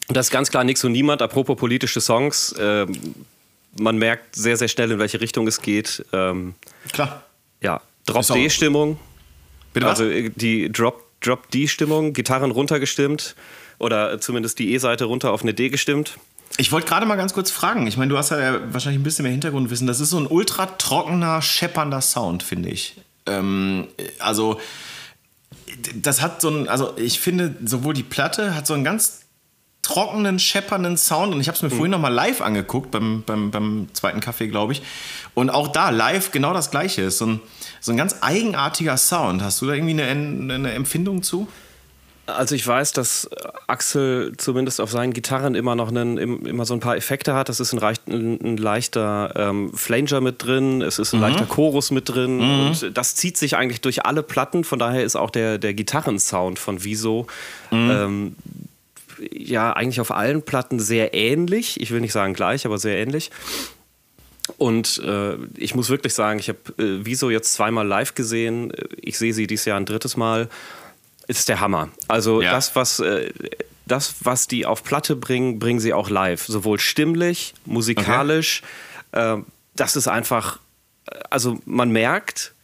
[0.06, 1.22] das ist ganz klar nichts und niemand.
[1.22, 2.96] Apropos politische Songs, ähm,
[3.78, 6.04] man merkt sehr, sehr schnell, in welche Richtung es geht.
[6.12, 6.54] Ähm,
[6.92, 7.24] Klar.
[7.60, 8.98] Ja, Drop-D-Stimmung.
[9.72, 10.00] Bitte was?
[10.00, 13.36] Also äh, die Drop-D-Stimmung, Gitarren runtergestimmt
[13.78, 16.18] oder zumindest die E-Seite runter auf eine D gestimmt.
[16.56, 17.86] Ich wollte gerade mal ganz kurz fragen.
[17.86, 19.86] Ich meine, du hast ja wahrscheinlich ein bisschen mehr Hintergrundwissen.
[19.86, 22.96] Das ist so ein ultra trockener, scheppernder Sound, finde ich.
[23.26, 23.86] Ähm,
[24.18, 24.60] also,
[25.94, 29.19] das hat so ein, also ich finde, sowohl die Platte hat so einen ganz
[29.82, 31.34] trockenen, scheppernden Sound.
[31.34, 31.74] Und ich habe es mir mhm.
[31.74, 34.82] vorhin noch mal live angeguckt, beim, beim, beim zweiten Kaffee, glaube ich.
[35.34, 37.02] Und auch da live genau das Gleiche.
[37.02, 37.40] Ist so ein,
[37.80, 39.42] so ein ganz eigenartiger Sound.
[39.42, 41.48] Hast du da irgendwie eine, eine Empfindung zu?
[42.26, 43.28] Also ich weiß, dass
[43.66, 47.48] Axel zumindest auf seinen Gitarren immer noch einen, immer so ein paar Effekte hat.
[47.48, 51.22] Das ist ein, ein, ein leichter ähm, Flanger mit drin, es ist ein mhm.
[51.22, 52.66] leichter Chorus mit drin mhm.
[52.66, 54.64] und das zieht sich eigentlich durch alle Platten.
[54.64, 57.26] Von daher ist auch der, der Gitarrensound von Wieso
[57.70, 57.90] mhm.
[57.90, 58.36] ähm,
[59.32, 61.80] ja eigentlich auf allen Platten sehr ähnlich.
[61.80, 63.30] Ich will nicht sagen gleich, aber sehr ähnlich.
[64.56, 68.72] Und äh, ich muss wirklich sagen, ich habe äh, Wieso jetzt zweimal live gesehen.
[69.00, 70.48] Ich sehe sie dieses Jahr ein drittes Mal.
[71.28, 71.90] Ist der Hammer.
[72.08, 72.50] Also ja.
[72.50, 73.32] das, was, äh,
[73.86, 76.44] das, was die auf Platte bringen, bringen sie auch live.
[76.46, 78.62] Sowohl stimmlich, musikalisch.
[79.12, 79.38] Okay.
[79.38, 79.42] Äh,
[79.76, 80.58] das ist einfach,
[81.30, 82.54] also man merkt,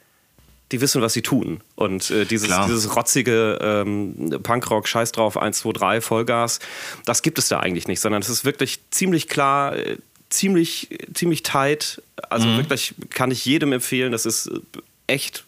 [0.73, 1.61] die wissen, was sie tun.
[1.77, 6.59] Und äh, dieses, dieses rotzige ähm, Punkrock, Scheiß drauf, 1, 2, 3, Vollgas,
[7.05, 9.97] das gibt es da eigentlich nicht, sondern es ist wirklich ziemlich klar, äh,
[10.29, 12.03] ziemlich, ziemlich tight.
[12.31, 12.57] Also mhm.
[12.59, 14.61] wirklich kann ich jedem empfehlen, das ist äh,
[15.07, 15.45] echt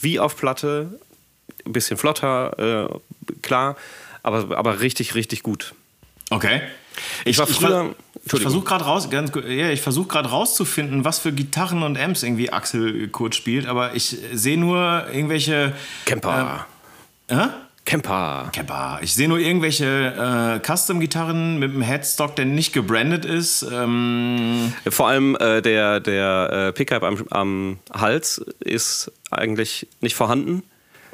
[0.00, 0.98] wie auf Platte,
[1.64, 3.76] ein bisschen flotter, äh, klar,
[4.22, 5.74] aber, aber richtig, richtig gut.
[6.30, 6.62] Okay.
[7.24, 7.94] Ich, war früher.
[7.98, 9.80] Ich, ich versuche gerade raus, ja, ich
[10.30, 15.74] rauszufinden, was für Gitarren und Amps irgendwie Axel Kurt spielt, aber ich sehe nur irgendwelche.
[16.04, 16.66] Camper.
[17.28, 17.48] Äh, äh?
[17.88, 18.50] Camper.
[18.52, 18.98] Camper.
[19.00, 23.66] Ich sehe nur irgendwelche äh, Custom-Gitarren mit einem Headstock, der nicht gebrandet ist.
[23.72, 30.64] Ähm Vor allem äh, der, der äh, Pickup am, am Hals ist eigentlich nicht vorhanden.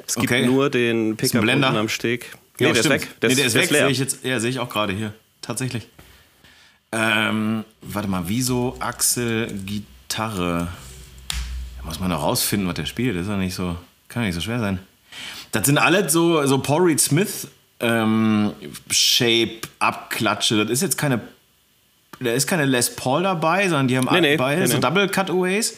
[0.04, 0.46] Es gibt okay.
[0.46, 2.32] nur den Pickup unten am Steg.
[2.58, 3.08] Nee, ja, der, ist weg.
[3.22, 3.78] Der, nee, der ist, der ist weg.
[3.78, 5.88] Sehe ich jetzt, ja, sehe ich auch gerade hier tatsächlich.
[6.96, 10.68] Ähm, warte mal, wieso Axel Gitarre?
[11.78, 13.16] Da muss man noch rausfinden, was der spielt.
[13.16, 13.76] Das ist ja nicht so,
[14.08, 14.78] kann ja nicht so schwer sein.
[15.50, 17.48] Das sind alle so, so Paul Reed Smith
[17.80, 18.52] ähm,
[18.90, 20.56] Shape Abklatsche.
[20.62, 21.20] Das ist jetzt keine,
[22.20, 25.08] da ist keine Les Paul dabei, sondern die haben nee, nee, beide nee, so Double
[25.08, 25.76] Cutaways.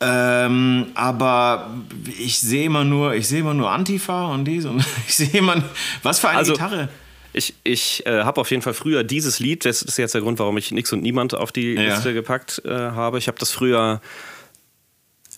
[0.00, 1.70] Ähm, aber
[2.18, 5.62] ich sehe immer nur, ich sehe immer nur Antifa und dies und ich sehe immer,
[6.02, 6.90] was für eine also, Gitarre.
[7.34, 10.38] Ich, ich äh, habe auf jeden Fall früher dieses Lied, das ist jetzt der Grund,
[10.38, 11.94] warum ich Nix und Niemand auf die ja.
[11.94, 13.18] Liste gepackt äh, habe.
[13.18, 14.00] Ich habe das früher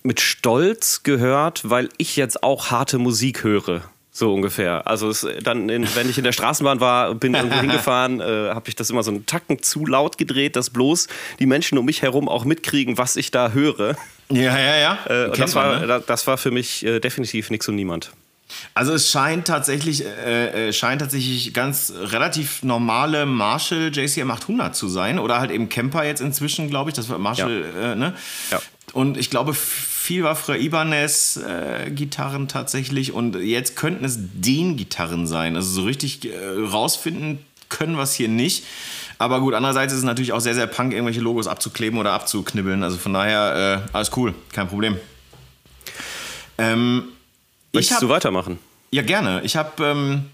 [0.02, 3.82] mit Stolz gehört, weil ich jetzt auch harte Musik höre.
[4.16, 4.86] So ungefähr.
[4.86, 8.68] Also es, dann, in, wenn ich in der Straßenbahn war, bin irgendwo hingefahren, äh, habe
[8.68, 12.00] ich das immer so einen Tacken zu laut gedreht, dass bloß die Menschen um mich
[12.00, 13.94] herum auch mitkriegen, was ich da höre.
[14.30, 14.98] Ja, ja, ja.
[15.06, 16.04] Äh, das, man, war, ne?
[16.06, 18.10] das war für mich äh, definitiv nichts und niemand.
[18.74, 24.88] Also es scheint tatsächlich, äh, äh, scheint tatsächlich ganz relativ normale Marshall JCM 800 zu
[24.88, 26.96] sein oder halt eben Camper jetzt inzwischen, glaube ich.
[26.96, 27.92] Das war Marshall, ja.
[27.92, 28.14] äh, ne?
[28.50, 28.60] Ja.
[28.92, 34.76] Und ich glaube, viel war früher Ibanez äh, Gitarren tatsächlich und jetzt könnten es den
[34.76, 35.56] Gitarren sein.
[35.56, 36.36] Also so richtig äh,
[36.70, 38.64] rausfinden können wir es hier nicht.
[39.18, 42.82] Aber gut, andererseits ist es natürlich auch sehr, sehr punk, irgendwelche Logos abzukleben oder abzuknibbeln.
[42.82, 44.96] Also von daher, äh, alles cool, kein Problem.
[46.58, 47.08] Ähm,
[47.76, 48.58] Möchtest hab, du weitermachen?
[48.90, 49.42] Ja, gerne.
[49.44, 49.84] Ich habe.
[49.84, 50.24] Ähm,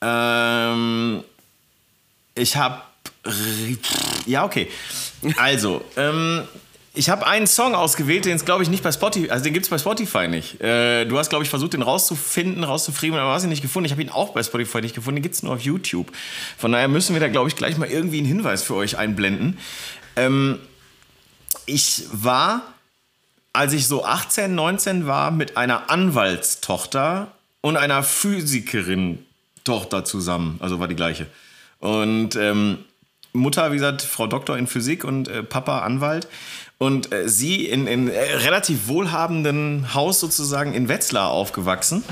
[0.00, 1.24] ähm,
[2.34, 2.82] ich habe.
[4.26, 4.68] Ja, okay.
[5.36, 6.46] Also, ähm,
[6.94, 9.66] ich habe einen Song ausgewählt, den es glaube ich nicht bei Spotify, also den gibt
[9.66, 10.60] es bei Spotify nicht.
[10.60, 13.86] Äh, du hast glaube ich versucht, den rauszufinden, rauszufriemeln, aber hast ihn nicht gefunden.
[13.86, 16.10] Ich habe ihn auch bei Spotify nicht gefunden, den gibt es nur auf YouTube.
[16.56, 19.58] Von daher müssen wir da glaube ich gleich mal irgendwie einen Hinweis für euch einblenden.
[20.16, 20.58] Ähm,
[21.66, 22.62] ich war
[23.58, 29.26] als ich so 18, 19 war, mit einer Anwaltstochter und einer Physikerin
[29.64, 30.58] Tochter zusammen.
[30.60, 31.26] Also war die gleiche.
[31.80, 32.78] Und ähm,
[33.32, 36.28] Mutter, wie gesagt, Frau Doktor in Physik und äh, Papa Anwalt.
[36.78, 42.04] Und äh, sie in, in äh, relativ wohlhabenden Haus sozusagen in Wetzlar aufgewachsen.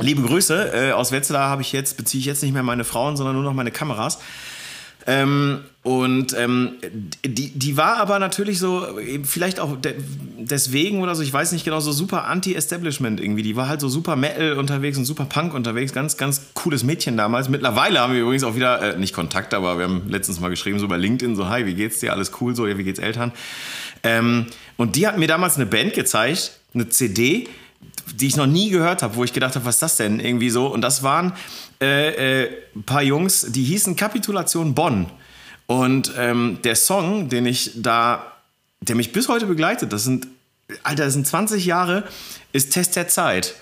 [0.00, 0.72] Liebe Grüße.
[0.72, 3.44] Äh, aus Wetzlar habe ich jetzt, beziehe ich jetzt nicht mehr meine Frauen, sondern nur
[3.44, 4.20] noch meine Kameras.
[5.06, 6.74] Ähm, und ähm,
[7.24, 8.86] die, die war aber natürlich so,
[9.24, 9.94] vielleicht auch de
[10.38, 13.42] deswegen oder so, ich weiß nicht genau, so super Anti-Establishment irgendwie.
[13.42, 15.92] Die war halt so super Metal unterwegs und super Punk unterwegs.
[15.92, 17.48] Ganz, ganz cooles Mädchen damals.
[17.48, 20.78] Mittlerweile haben wir übrigens auch wieder, äh, nicht Kontakt, aber wir haben letztens mal geschrieben,
[20.78, 22.12] so bei LinkedIn, so, hi, wie geht's dir?
[22.12, 23.32] Alles cool, so, ja, wie geht's Eltern?
[24.04, 27.48] Ähm, und die hat mir damals eine Band gezeigt, eine CD,
[28.14, 30.20] die ich noch nie gehört habe, wo ich gedacht habe, was ist das denn?
[30.20, 30.66] Irgendwie so.
[30.66, 31.32] Und das waren
[31.80, 35.10] äh, äh, ein paar Jungs, die hießen Kapitulation Bonn.
[35.66, 38.32] Und ähm, der Song, den ich da,
[38.80, 40.26] der mich bis heute begleitet, das sind,
[40.82, 42.04] Alter, das sind 20 Jahre,
[42.52, 43.54] ist Test der Zeit.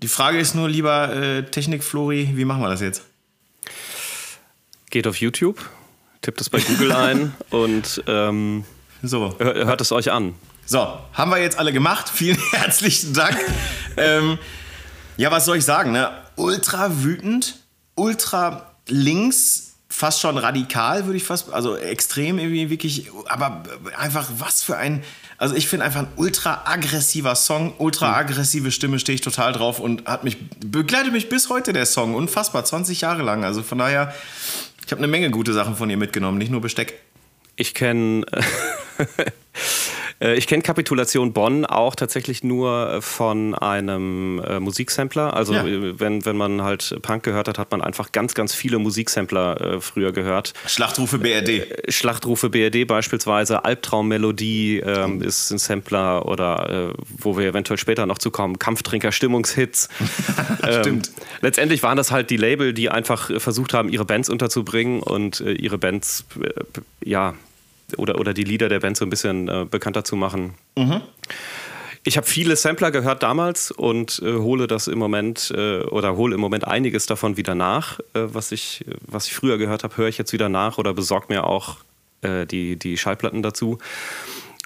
[0.00, 3.02] Die Frage ist nur, lieber äh, Technik-Flori, wie machen wir das jetzt?
[4.90, 5.58] Geht auf YouTube,
[6.22, 8.64] tippt es bei Google ein und ähm,
[9.02, 9.34] so.
[9.38, 10.34] hört es euch an.
[10.70, 12.10] So, haben wir jetzt alle gemacht.
[12.14, 13.38] Vielen herzlichen Dank.
[13.96, 14.38] ähm,
[15.16, 15.92] ja, was soll ich sagen?
[15.92, 16.10] Ne?
[16.36, 17.60] Ultra wütend,
[17.94, 23.62] ultra links, fast schon radikal, würde ich fast, also extrem irgendwie wirklich, aber
[23.96, 25.02] einfach was für ein,
[25.38, 29.80] also ich finde einfach ein ultra aggressiver Song, ultra aggressive Stimme stehe ich total drauf
[29.80, 33.42] und hat mich, begleitet mich bis heute der Song, unfassbar, 20 Jahre lang.
[33.42, 34.14] Also von daher,
[34.84, 37.00] ich habe eine Menge gute Sachen von ihr mitgenommen, nicht nur Besteck.
[37.56, 38.26] Ich kenne
[40.20, 45.34] ich kenne Kapitulation Bonn auch tatsächlich nur von einem äh, Musiksampler.
[45.34, 45.64] Also ja.
[45.66, 49.60] Äh, wenn, wenn man halt Punk gehört hat, hat man einfach ganz, ganz viele Musiksampler
[49.60, 50.54] äh, früher gehört.
[50.66, 51.48] Schlachtrufe BRD.
[51.48, 58.06] Äh, Schlachtrufe BRD beispielsweise, Albtraummelodie ähm, ist ein Sampler oder äh, wo wir eventuell später
[58.06, 59.88] noch zu kommen, Kampftrinker Stimmungshits.
[60.64, 61.12] ähm, Stimmt.
[61.42, 65.78] Letztendlich waren das halt die Label, die einfach versucht haben, ihre Bands unterzubringen und ihre
[65.78, 66.24] Bands
[67.04, 67.34] ja
[67.96, 70.54] oder, oder die Lieder der Band so ein bisschen äh, bekannter zu machen.
[70.76, 71.02] Mhm.
[72.04, 76.34] Ich habe viele Sampler gehört damals und äh, hole das im Moment äh, oder hole
[76.34, 78.00] im Moment einiges davon wieder nach.
[78.14, 81.26] Äh, was, ich, was ich früher gehört habe, höre ich jetzt wieder nach oder besorge
[81.28, 81.76] mir auch
[82.22, 83.78] äh, die, die Schallplatten dazu.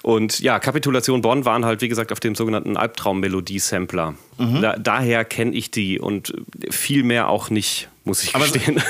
[0.03, 4.15] Und ja, Kapitulation Bonn waren halt, wie gesagt, auf dem sogenannten Albtraum-Melodie-Sampler.
[4.37, 4.61] Mhm.
[4.61, 6.33] Da, daher kenne ich die und
[6.69, 8.81] viel mehr auch nicht, muss ich Aber gestehen.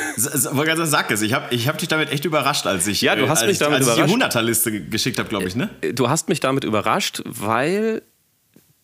[0.49, 3.29] Aber sag es, ich habe ich hab dich damit echt überrascht, als ich, ja, du
[3.29, 5.69] hast äh, mich damit als ich die 100er-Liste geschickt habe, glaube ich, ne?
[5.81, 8.01] Äh, du hast mich damit überrascht, weil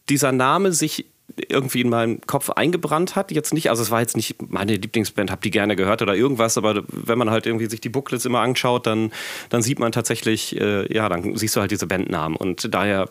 [0.07, 1.07] dieser Name sich
[1.47, 3.31] irgendwie in meinem Kopf eingebrannt hat.
[3.31, 6.57] Jetzt nicht, also es war jetzt nicht meine Lieblingsband, habe die gerne gehört oder irgendwas,
[6.57, 9.11] aber wenn man halt irgendwie sich die Booklets immer anschaut, dann,
[9.49, 12.35] dann sieht man tatsächlich, äh, ja, dann siehst du halt diese Bandnamen.
[12.35, 13.09] Und daher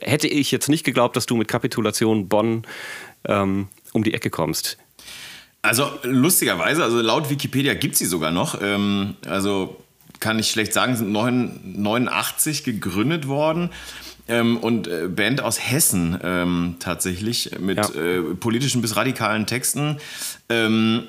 [0.00, 2.62] hätte ich jetzt nicht geglaubt, dass du mit Kapitulation Bonn
[3.24, 4.78] ähm, um die Ecke kommst.
[5.62, 8.60] Also lustigerweise, also laut Wikipedia gibt sie sogar noch.
[8.62, 9.76] Ähm, also
[10.18, 13.70] kann ich schlecht sagen, sind 89 gegründet worden
[14.30, 18.00] ähm, und äh, Band aus Hessen ähm, tatsächlich mit ja.
[18.00, 19.98] äh, politischen bis radikalen Texten.
[20.48, 21.04] Ähm,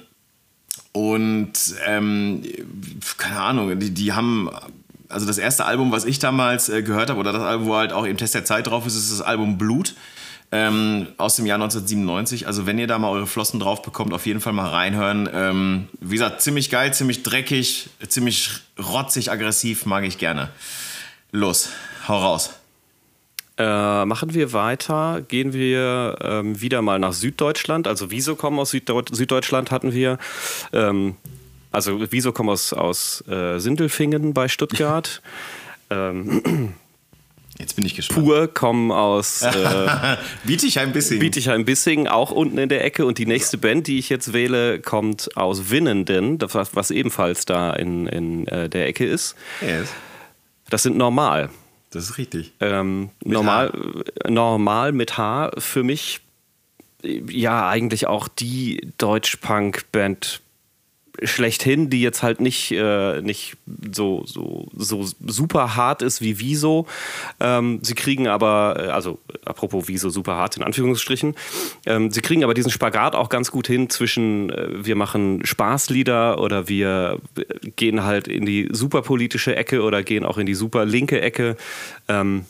[0.92, 1.54] und
[1.86, 2.44] ähm,
[3.18, 4.50] keine Ahnung, die, die haben
[5.08, 7.94] also das erste Album, was ich damals äh, gehört habe, oder das Album, wo halt
[7.94, 9.96] auch im Test der Zeit drauf ist, ist das Album Blut
[10.52, 12.48] ähm, aus dem Jahr 1997.
[12.48, 15.30] Also wenn ihr da mal eure Flossen drauf bekommt, auf jeden Fall mal reinhören.
[15.34, 20.50] Ähm, wie gesagt, ziemlich geil, ziemlich dreckig, ziemlich rotzig, aggressiv, mag ich gerne.
[21.32, 21.70] Los,
[22.08, 22.52] hau raus.
[23.62, 27.88] Äh, machen wir weiter, gehen wir ähm, wieder mal nach Süddeutschland.
[27.88, 30.18] Also Visokom aus Süddeut Süddeutschland hatten wir.
[30.74, 31.16] Ähm,
[31.72, 35.22] also Visokom aus, aus äh, Sindelfingen bei Stuttgart.
[35.92, 36.74] ähm,
[37.60, 38.26] Jetzt bin ich gespannt.
[38.26, 39.52] Pur kommen aus äh,
[40.46, 41.20] Bietigheim-Bissingen.
[41.20, 43.06] Bietigheim-Bissingen, auch unten in der Ecke.
[43.06, 47.74] Und die nächste Band, die ich jetzt wähle, kommt aus Winnenden, was, was ebenfalls da
[47.74, 49.36] in, in äh, der Ecke ist.
[49.62, 49.90] Yes.
[50.72, 51.52] Das sind Normal.
[51.92, 52.54] Das ist richtig.
[52.60, 53.72] Ähm, normal,
[54.28, 56.22] normal mit H für mich
[57.04, 60.42] ja eigentlich auch die Deutsch-Punk-Band
[61.24, 63.58] schlechthin, die jetzt halt nicht, äh, nicht
[63.92, 66.88] so, so, so super hart ist wie Wieso.
[67.40, 71.36] Ähm, sie kriegen aber, äh, also apropos Wieso super hart in Anführungsstrichen,
[71.86, 76.40] ähm, sie kriegen aber diesen Spagat auch ganz gut hin zwischen äh, wir machen Spaßlieder
[76.40, 77.20] oder wir
[77.76, 81.58] gehen halt in die super politische Ecke oder gehen auch in die super linke Ecke.
[82.08, 82.46] Ähm,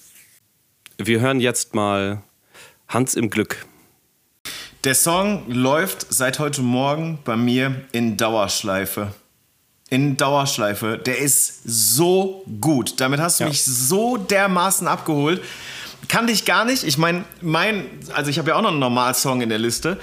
[0.97, 2.21] wir hören jetzt mal
[2.87, 3.65] Hans im Glück.
[4.83, 9.13] Der Song läuft seit heute Morgen bei mir in Dauerschleife.
[9.91, 10.97] In Dauerschleife.
[10.97, 12.99] Der ist so gut.
[12.99, 13.49] Damit hast du ja.
[13.49, 15.43] mich so dermaßen abgeholt.
[16.07, 16.83] Kannte ich gar nicht.
[16.83, 19.99] Ich meine, mein, also ich habe ja auch noch einen Normalsong in der Liste.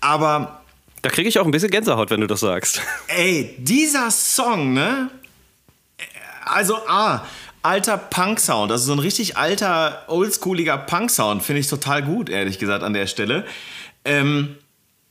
[0.00, 0.60] Aber.
[1.02, 2.80] Da kriege ich auch ein bisschen Gänsehaut, wenn du das sagst.
[3.06, 5.08] Ey, dieser Song, ne?
[6.44, 7.24] also A,
[7.62, 12.82] alter Punk-Sound, also so ein richtig alter, oldschooliger Punk-Sound, finde ich total gut, ehrlich gesagt,
[12.82, 13.44] an der Stelle.
[14.06, 14.56] Ähm,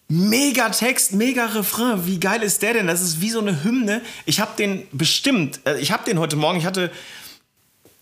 [0.08, 2.88] mega Text, mega Refrain, wie geil ist der denn?
[2.88, 4.02] Das ist wie so eine Hymne.
[4.26, 6.92] Ich habe den bestimmt, äh, ich habe den heute Morgen, ich hatte,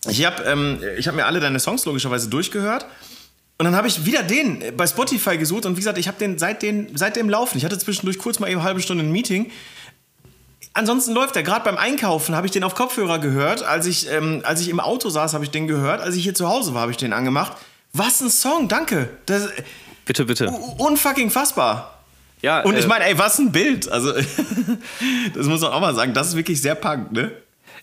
[0.08, 2.86] ich habe ähm, hab mir alle deine Songs logischerweise durchgehört.
[3.58, 6.38] Und dann habe ich wieder den bei Spotify gesucht und wie gesagt, ich habe den
[6.38, 7.58] seitdem, seitdem laufen.
[7.58, 9.50] Ich hatte zwischendurch kurz mal eben eine halbe Stunde ein Meeting
[10.74, 11.42] ansonsten läuft er.
[11.42, 13.62] Gerade beim Einkaufen habe ich den auf Kopfhörer gehört.
[13.62, 16.02] Als ich, ähm, als ich im Auto saß, habe ich den gehört.
[16.02, 17.56] Als ich hier zu Hause war, habe ich den angemacht.
[17.92, 19.08] Was ein Song, danke.
[19.26, 19.48] Das,
[20.04, 20.48] bitte, bitte.
[20.78, 21.98] Unfucking fassbar.
[22.42, 23.88] Ja, Und ich äh, meine, ey, was ein Bild.
[23.88, 24.12] Also,
[25.34, 26.12] das muss man auch mal sagen.
[26.12, 27.32] Das ist wirklich sehr punk, ne?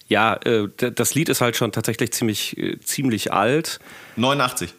[0.07, 3.79] Ja, äh, das Lied ist halt schon tatsächlich ziemlich, äh, ziemlich alt.
[4.17, 4.73] 89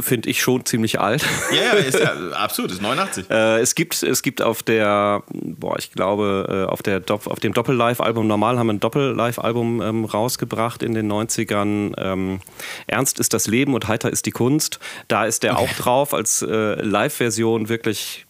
[0.00, 1.24] finde ich schon ziemlich alt.
[1.52, 3.30] Ja, ja, ist ja absolut, ist 89.
[3.30, 7.52] äh, es, gibt, es gibt auf der, boah, ich glaube, äh, auf, der, auf dem
[7.52, 11.94] Doppel-Live-Album, normal haben wir ein Doppel-Live-Album ähm, rausgebracht in den 90ern.
[11.96, 12.40] Ähm,
[12.86, 14.80] Ernst ist das Leben und heiter ist die Kunst.
[15.06, 15.64] Da ist der okay.
[15.64, 18.26] auch drauf als äh, Live-Version wirklich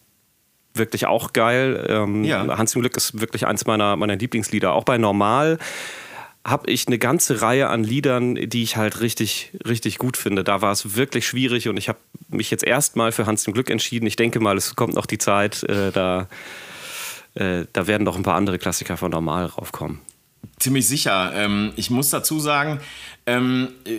[0.77, 1.85] wirklich auch geil.
[1.87, 2.45] Ähm, ja.
[2.57, 4.73] Hans im Glück ist wirklich eins meiner, meiner Lieblingslieder.
[4.73, 5.57] Auch bei Normal
[6.45, 10.43] habe ich eine ganze Reihe an Liedern, die ich halt richtig, richtig gut finde.
[10.43, 11.97] Da war es wirklich schwierig und ich habe
[12.29, 14.05] mich jetzt erstmal für Hans im Glück entschieden.
[14.05, 16.27] Ich denke mal, es kommt noch die Zeit, äh, da,
[17.33, 20.01] äh, da werden noch ein paar andere Klassiker von normal raufkommen.
[20.59, 21.33] Ziemlich sicher.
[21.33, 22.79] Ähm, ich muss dazu sagen,
[23.25, 23.97] ähm, äh,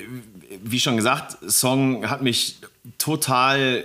[0.63, 2.59] wie schon gesagt, Song hat mich
[2.99, 3.85] total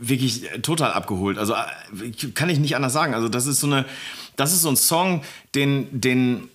[0.00, 1.36] wirklich total abgeholt.
[1.36, 3.12] Also äh, kann ich nicht anders sagen.
[3.12, 3.84] Also das ist so eine,
[4.36, 6.48] das ist so ein Song, den, den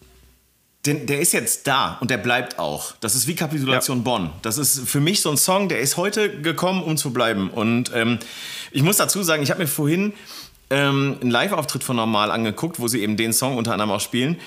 [0.88, 2.94] den, der ist jetzt da und der bleibt auch.
[3.02, 4.04] Das ist wie Kapitulation ja.
[4.04, 4.30] Bonn.
[4.42, 7.50] Das ist für mich so ein Song, der ist heute gekommen, um zu bleiben.
[7.50, 8.20] Und ähm,
[8.72, 10.14] ich muss dazu sagen, ich habe mir vorhin
[10.70, 14.38] ähm, einen Live-Auftritt von Normal angeguckt, wo sie eben den Song unter anderem auch spielen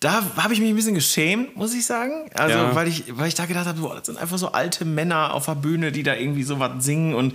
[0.00, 2.28] da habe ich mich ein bisschen geschämt, muss ich sagen.
[2.34, 2.74] Also, ja.
[2.74, 5.46] weil, ich, weil ich da gedacht habe, boah, das sind einfach so alte Männer auf
[5.46, 7.34] der Bühne, die da irgendwie so was singen und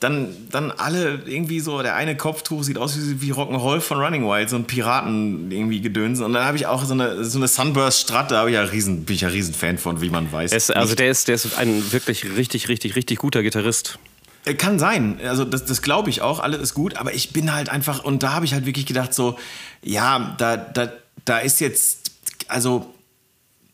[0.00, 4.24] dann, dann alle irgendwie so, der eine Kopftuch sieht aus wie, wie Rock'n'Roll von Running
[4.24, 6.24] Wild, so ein Piraten irgendwie gedönsen.
[6.24, 9.14] Und dann habe ich auch so eine, so eine Sunburst-Strat, da ich ja riesen, bin
[9.14, 10.52] ich ja riesen Fan von, wie man weiß.
[10.52, 13.98] Es, also, der ist, der ist ein wirklich richtig, richtig, richtig guter Gitarrist.
[14.46, 17.52] Äh, kann sein, also das, das glaube ich auch, alles ist gut, aber ich bin
[17.52, 19.38] halt einfach, und da habe ich halt wirklich gedacht, so,
[19.82, 20.90] ja, da, da,
[21.24, 22.12] da ist jetzt,
[22.48, 22.94] also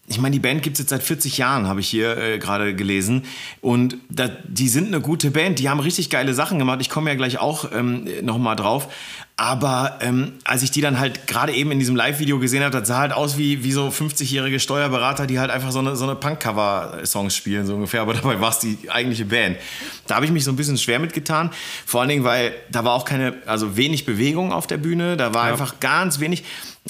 [0.09, 2.75] ich meine, die Band gibt es jetzt seit 40 Jahren, habe ich hier äh, gerade
[2.75, 3.25] gelesen.
[3.61, 6.81] Und da, die sind eine gute Band, die haben richtig geile Sachen gemacht.
[6.81, 8.89] Ich komme ja gleich auch ähm, nochmal drauf.
[9.39, 12.89] Aber ähm, als ich die dann halt gerade eben in diesem Live-Video gesehen habe, das
[12.89, 16.15] sah halt aus wie, wie so 50-jährige Steuerberater, die halt einfach so eine, so eine
[16.15, 18.01] Punk-Cover-Songs spielen, so ungefähr.
[18.01, 19.59] Aber dabei war es die eigentliche Band.
[20.07, 21.51] Da habe ich mich so ein bisschen schwer mitgetan.
[21.85, 25.19] Vor allen Dingen, weil da war auch keine, also wenig Bewegung auf der Bühne.
[25.19, 25.53] Da war ja.
[25.53, 26.43] einfach ganz wenig.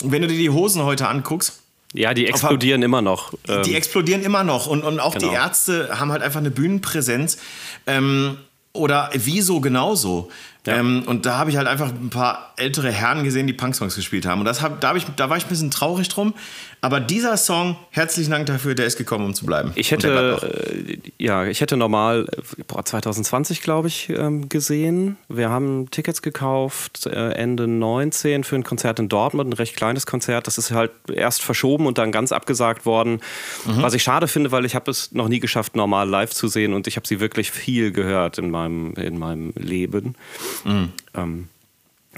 [0.04, 1.62] Wenn du dir die Hosen heute anguckst,
[1.94, 3.32] ja, die explodieren immer noch.
[3.46, 3.74] Die ähm.
[3.74, 4.66] explodieren immer noch.
[4.66, 5.30] Und, und auch genau.
[5.30, 7.38] die Ärzte haben halt einfach eine Bühnenpräsenz.
[7.86, 8.36] Ähm,
[8.72, 10.30] oder Wieso genauso.
[10.66, 10.76] Ja.
[10.76, 14.26] Ähm, und da habe ich halt einfach ein paar ältere Herren gesehen, die Punksongs gespielt
[14.26, 14.40] haben.
[14.40, 16.34] Und das hab, da, hab ich, da war ich ein bisschen traurig drum.
[16.82, 19.72] Aber dieser Song, herzlichen Dank dafür, der ist gekommen, um zu bleiben.
[19.74, 20.38] Ich hätte,
[20.86, 22.26] äh, ja, ich hätte normal
[22.68, 25.16] boah, 2020, glaube ich, ähm, gesehen.
[25.28, 30.06] Wir haben Tickets gekauft äh, Ende 19 für ein Konzert in Dortmund, ein recht kleines
[30.06, 30.46] Konzert.
[30.46, 33.20] Das ist halt erst verschoben und dann ganz abgesagt worden.
[33.64, 33.82] Mhm.
[33.82, 36.74] Was ich schade finde, weil ich habe es noch nie geschafft, normal live zu sehen
[36.74, 40.14] und ich habe sie wirklich viel gehört in meinem, in meinem Leben.
[40.64, 40.92] Mhm.
[41.14, 41.48] Ähm,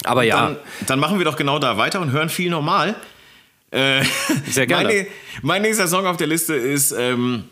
[0.03, 0.47] aber ja.
[0.47, 2.95] Dann, dann, machen wir doch genau da weiter und hören viel normal.
[3.71, 4.03] Äh,
[4.49, 4.87] Sehr gerne.
[4.89, 5.07] Meine,
[5.41, 7.45] mein nächster Song auf der Liste ist ähm,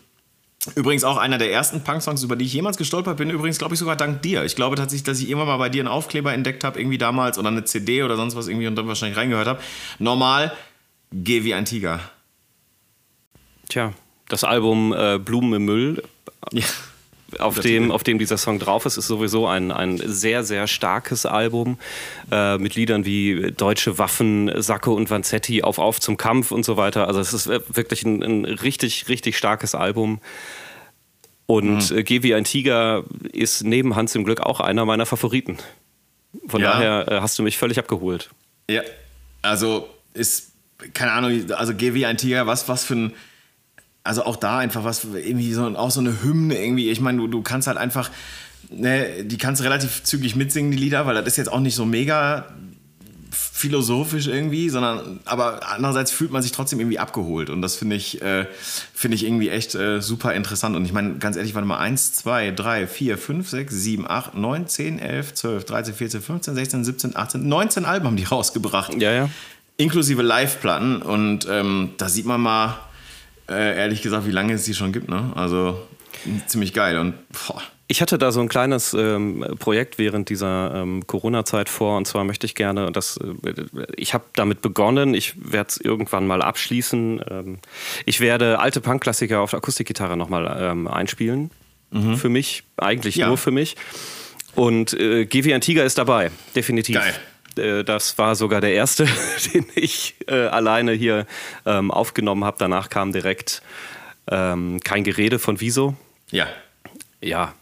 [0.76, 3.30] übrigens auch einer der ersten Punk-Songs, über die ich jemals gestolpert bin.
[3.30, 4.44] Übrigens, glaube ich, sogar dank dir.
[4.44, 7.38] Ich glaube tatsächlich, dass ich irgendwann mal bei dir einen Aufkleber entdeckt habe, irgendwie damals,
[7.38, 9.62] oder eine CD oder sonst was irgendwie und dann wahrscheinlich reingehört habe.
[10.00, 10.56] Normal,
[11.12, 12.00] geh wie ein Tiger.
[13.70, 13.94] Tja,
[14.30, 16.04] das Album äh, Blumen im Müll.
[16.52, 16.64] Ja
[17.40, 21.26] auf dem, auf dem dieser Song drauf ist, ist sowieso ein, ein sehr, sehr starkes
[21.26, 21.78] Album
[22.32, 26.78] äh, mit Liedern wie Deutsche Waffen, Sacco und Vanzetti, Auf, Auf zum Kampf und so
[26.78, 27.08] weiter.
[27.08, 30.20] Also es ist wirklich ein, ein richtig, richtig starkes Album.
[31.46, 32.04] Und mhm.
[32.04, 35.58] Geh wie ein Tiger ist neben Hans im Glück auch einer meiner Favoriten.
[36.48, 36.72] Von ja.
[36.72, 38.30] daher äh, hast du mich völlig abgeholt.
[38.70, 38.82] Ja,
[39.42, 40.52] also ist,
[40.94, 43.14] keine Ahnung, also Geh wie ein Tiger, was, was für ein
[44.08, 46.90] also auch da einfach was, irgendwie so, auch so eine Hymne irgendwie.
[46.90, 48.10] Ich meine, du, du kannst halt einfach,
[48.70, 51.86] ne, die kannst relativ zügig mitsingen, die Lieder, weil das ist jetzt auch nicht so
[51.86, 52.46] mega
[53.58, 58.22] philosophisch irgendwie, sondern aber andererseits fühlt man sich trotzdem irgendwie abgeholt und das finde ich,
[58.22, 58.46] äh,
[58.94, 62.14] finde ich irgendwie echt äh, super interessant und ich meine, ganz ehrlich, warte mal, 1,
[62.14, 66.86] 2, 3, 4, 5, 6, 7, 8, 9, 10, 11, 12, 13, 14, 15, 16,
[66.86, 68.94] 17, 18, 19 Alben haben die rausgebracht.
[69.02, 69.30] Ja, ja.
[69.78, 71.02] inklusive Live-Platten.
[71.02, 72.78] Und ähm, da sieht man mal,
[73.50, 75.10] äh, ehrlich gesagt, wie lange es die schon gibt.
[75.10, 75.32] Ne?
[75.36, 75.82] Also
[76.48, 76.98] ziemlich geil.
[76.98, 77.62] Und boah.
[77.90, 82.26] Ich hatte da so ein kleines ähm, Projekt während dieser ähm, Corona-Zeit vor und zwar
[82.26, 87.22] möchte ich gerne, das, äh, ich habe damit begonnen, ich werde es irgendwann mal abschließen.
[87.30, 87.60] Ähm,
[88.06, 91.50] ich werde alte Punk-Klassiker auf Akustikgitarre nochmal ähm, einspielen.
[91.92, 92.18] Mhm.
[92.18, 93.28] Für mich, eigentlich ja.
[93.28, 93.78] nur für mich.
[94.54, 96.96] Und äh, GW Tiger ist dabei, definitiv.
[96.96, 97.14] Geil.
[97.58, 99.06] Äh, das war sogar der erste,
[99.54, 101.26] den ich äh, alleine hier
[101.66, 102.58] ähm, aufgenommen habe.
[102.60, 103.62] Danach kam direkt
[104.30, 105.96] ähm, kein Gerede von Wieso.
[106.32, 106.48] Ja.
[107.22, 107.54] Ja,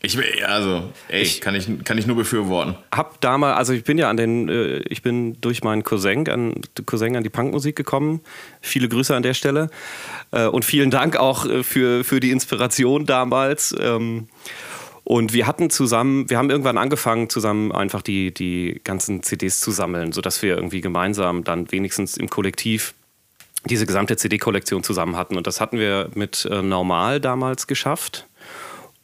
[0.00, 2.76] ich also, ey, ich, kann, ich, kann ich nur befürworten.
[2.92, 6.54] Hab damals, also ich bin ja an den, äh, ich bin durch meinen Cousin an,
[6.86, 8.20] Cousin an die Punkmusik gekommen.
[8.60, 9.70] Viele Grüße an der Stelle.
[10.30, 13.74] Äh, und vielen Dank auch äh, für, für die Inspiration damals.
[13.80, 14.28] Ähm,
[15.08, 19.70] und wir hatten zusammen, wir haben irgendwann angefangen, zusammen einfach die, die ganzen CDs zu
[19.70, 22.92] sammeln, sodass wir irgendwie gemeinsam dann wenigstens im Kollektiv
[23.64, 25.38] diese gesamte CD-Kollektion zusammen hatten.
[25.38, 28.26] Und das hatten wir mit Normal damals geschafft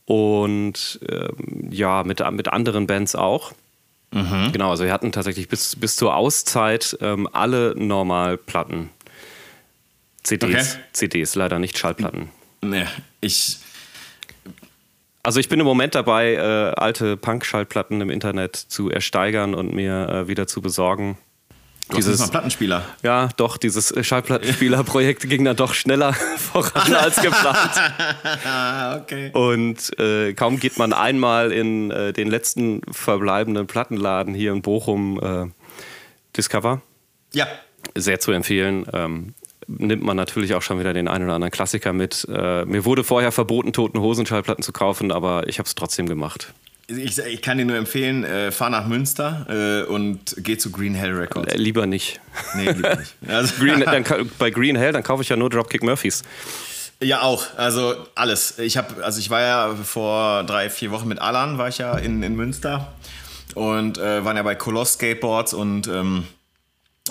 [0.04, 3.54] und ähm, ja, mit, mit anderen Bands auch.
[4.12, 4.52] Mhm.
[4.52, 8.90] Genau, also wir hatten tatsächlich bis, bis zur Auszeit ähm, alle Normalplatten.
[10.22, 10.82] CDs, okay.
[10.92, 12.28] CDs, leider nicht Schallplatten.
[12.60, 12.84] Nee,
[13.22, 13.63] ich.
[15.24, 20.06] Also ich bin im Moment dabei, äh, alte Punk-Schallplatten im Internet zu ersteigern und mir
[20.08, 21.16] äh, wieder zu besorgen.
[21.88, 22.84] Gott, dieses mal Plattenspieler.
[23.02, 27.70] Ja, doch, dieses Schallplattenspieler-Projekt ging dann doch schneller voran als geplant.
[29.02, 29.30] okay.
[29.32, 35.20] Und äh, kaum geht man einmal in äh, den letzten verbleibenden Plattenladen hier in Bochum
[35.22, 35.46] äh,
[36.36, 36.82] Discover.
[37.32, 37.46] Ja.
[37.94, 38.84] Sehr zu empfehlen.
[38.92, 39.34] Ähm,
[39.66, 42.26] nimmt man natürlich auch schon wieder den einen oder anderen Klassiker mit.
[42.28, 46.06] Äh, mir wurde vorher verboten, Toten Hosen Schallplatten zu kaufen, aber ich habe es trotzdem
[46.06, 46.52] gemacht.
[46.86, 50.94] Ich, ich, kann dir nur empfehlen, äh, fahr nach Münster äh, und geh zu Green
[50.94, 51.54] Hell Records.
[51.54, 52.20] Äh, lieber nicht.
[52.54, 53.14] Nee, lieber nicht.
[53.26, 54.04] Also Green, dann,
[54.38, 56.22] bei Green Hell, dann kaufe ich ja nur Dropkick Murphys.
[57.02, 57.46] Ja, auch.
[57.56, 58.58] Also alles.
[58.58, 61.96] Ich habe, also ich war ja vor drei, vier Wochen mit Alan, war ich ja
[61.96, 62.92] in, in Münster
[63.54, 66.24] und äh, waren ja bei Coloss Skateboards und ähm,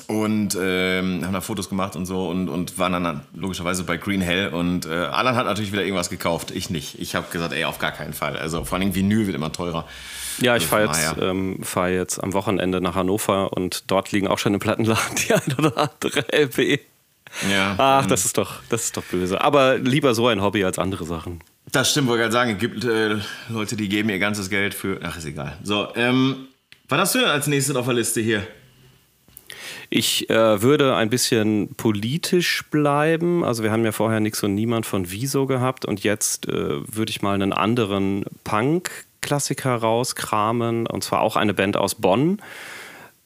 [0.08, 4.22] und ähm, haben da Fotos gemacht und so und, und waren dann logischerweise bei Green
[4.22, 7.00] Hell und äh, Alan hat natürlich wieder irgendwas gekauft, ich nicht.
[7.00, 8.36] Ich habe gesagt, ey, auf gar keinen Fall.
[8.38, 9.88] Also vor allem Vinyl wird immer teurer.
[10.40, 14.40] Ja, ich fahre jetzt, ähm, fahr jetzt am Wochenende nach Hannover und dort liegen auch
[14.40, 16.80] schon im Plattenladen die ein oder andere LP.
[17.52, 19.42] Ja, Ach, das ist doch, das ist doch böse.
[19.42, 21.42] Aber lieber so ein Hobby als andere Sachen.
[21.72, 22.52] Das stimmt, wollte ich gerade sagen.
[22.52, 23.18] Es gibt äh,
[23.50, 25.00] Leute, die geben ihr ganzes Geld für.
[25.04, 25.58] Ach, ist egal.
[25.64, 26.48] So, ähm,
[26.90, 28.46] was hast du denn als nächstes auf der Liste hier?
[29.96, 33.44] Ich äh, würde ein bisschen politisch bleiben.
[33.44, 37.12] Also wir haben ja vorher nichts und niemand von Wieso gehabt und jetzt äh, würde
[37.12, 42.42] ich mal einen anderen Punk-Klassiker rauskramen und zwar auch eine Band aus Bonn.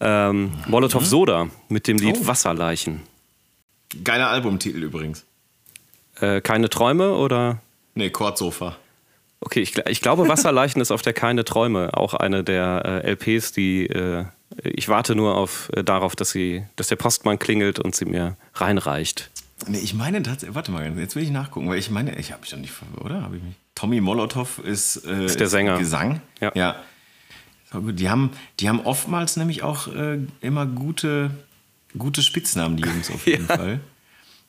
[0.01, 1.05] Ähm, Molotov mhm.
[1.05, 2.27] Soda mit dem Lied oh.
[2.27, 3.03] Wasserleichen.
[4.03, 5.23] Geiler Albumtitel übrigens.
[6.19, 7.61] Äh, keine Träume oder?
[7.95, 8.75] Nee, Chordsofa.
[9.39, 13.53] Okay, ich, ich, glaube, Wasserleichen ist auf der Keine Träume auch eine der äh, LPs,
[13.53, 14.25] die äh,
[14.63, 18.37] ich warte nur auf, äh, darauf, dass, sie, dass der Postmann klingelt und sie mir
[18.53, 19.29] reinreicht.
[19.67, 22.41] Nee, ich meine tatsächlich, warte mal, jetzt will ich nachgucken, weil ich meine, ich habe
[22.41, 23.23] mich doch nicht, oder?
[23.23, 23.55] Habe ich mich?
[23.75, 25.77] Tommy Molotov ist, äh, ist der Sänger.
[25.77, 26.21] Gesang.
[26.39, 26.51] Ja.
[26.55, 26.75] ja.
[27.73, 31.31] Die haben, die haben oftmals nämlich auch äh, immer gute,
[31.97, 33.57] gute Spitznamen, die Jungs auf jeden ja.
[33.57, 33.79] Fall.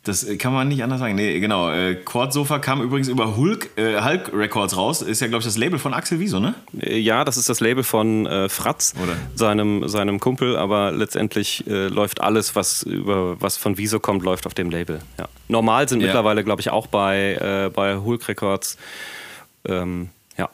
[0.08, 1.14] Das äh, kann man nicht anders sagen.
[1.14, 1.70] Nee, genau.
[1.70, 5.02] Äh, Quad kam übrigens über Hulk, äh, Hulk Records raus.
[5.02, 6.54] Ist ja, glaube ich, das Label von Axel Wieso, ne?
[6.80, 9.16] Äh, ja, das ist das Label von äh, Fratz, Oder?
[9.34, 10.56] Seinem, seinem Kumpel.
[10.56, 15.00] Aber letztendlich äh, läuft alles, was, über, was von Wieso kommt, läuft auf dem Label.
[15.18, 15.28] Ja.
[15.48, 16.06] Normal sind ja.
[16.06, 18.78] mittlerweile, glaube ich, auch bei, äh, bei Hulk Records.
[19.66, 20.48] Ähm, ja.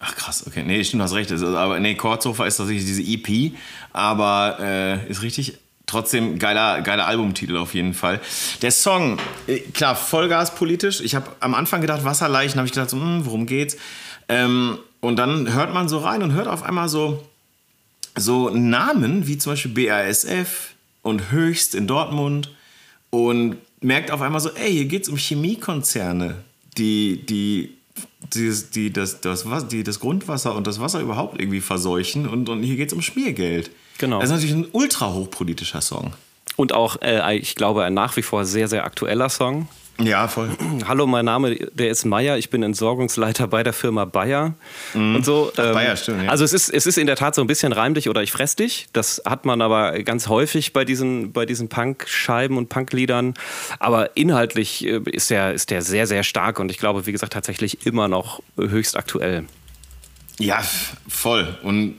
[0.00, 0.64] Ach krass, okay.
[0.66, 1.30] Nee, stimmt, du hast recht.
[1.30, 3.52] Aber nee, Chordsofa ist tatsächlich diese EP,
[3.92, 8.20] aber ist richtig trotzdem geiler, geiler Albumtitel auf jeden Fall.
[8.62, 11.00] Der Song, äh, klar, Vollgas politisch.
[11.00, 13.76] Ich habe am Anfang gedacht, Wasserleichen, habe ich gedacht, so, hm, worum geht's?
[14.28, 17.26] Ähm, und dann hört man so rein und hört auf einmal so,
[18.16, 22.54] so Namen wie zum Beispiel BASF und Höchst in Dortmund
[23.10, 26.36] und merkt auf einmal so, ey, hier geht's um Chemiekonzerne,
[26.76, 27.77] die, die
[28.34, 32.62] die, die, das, das, die das Grundwasser und das Wasser überhaupt irgendwie verseuchen und, und
[32.62, 33.70] hier geht es um Schmiergeld.
[33.98, 34.20] Genau.
[34.20, 36.12] Das ist natürlich ein ultra hochpolitischer Song.
[36.56, 39.68] Und auch, äh, ich glaube, ein nach wie vor sehr, sehr aktueller Song.
[40.00, 40.50] Ja, voll.
[40.86, 42.38] Hallo, mein Name, der ist Meier.
[42.38, 44.54] Ich bin Entsorgungsleiter bei der Firma Bayer.
[44.94, 45.16] Mhm.
[45.16, 45.50] Und so.
[45.58, 46.24] Ähm, Ach, Bayer, stimmt.
[46.24, 46.30] Ja.
[46.30, 48.30] Also es ist, es ist in der Tat so ein bisschen reim dich oder ich
[48.30, 48.86] fress dich.
[48.92, 53.34] Das hat man aber ganz häufig bei diesen, bei diesen Punk-Scheiben und Punk-Liedern.
[53.80, 57.32] Aber inhaltlich äh, ist der, ist der sehr, sehr stark und ich glaube, wie gesagt,
[57.32, 59.46] tatsächlich immer noch höchst aktuell.
[60.38, 60.62] Ja,
[61.08, 61.58] voll.
[61.64, 61.96] Und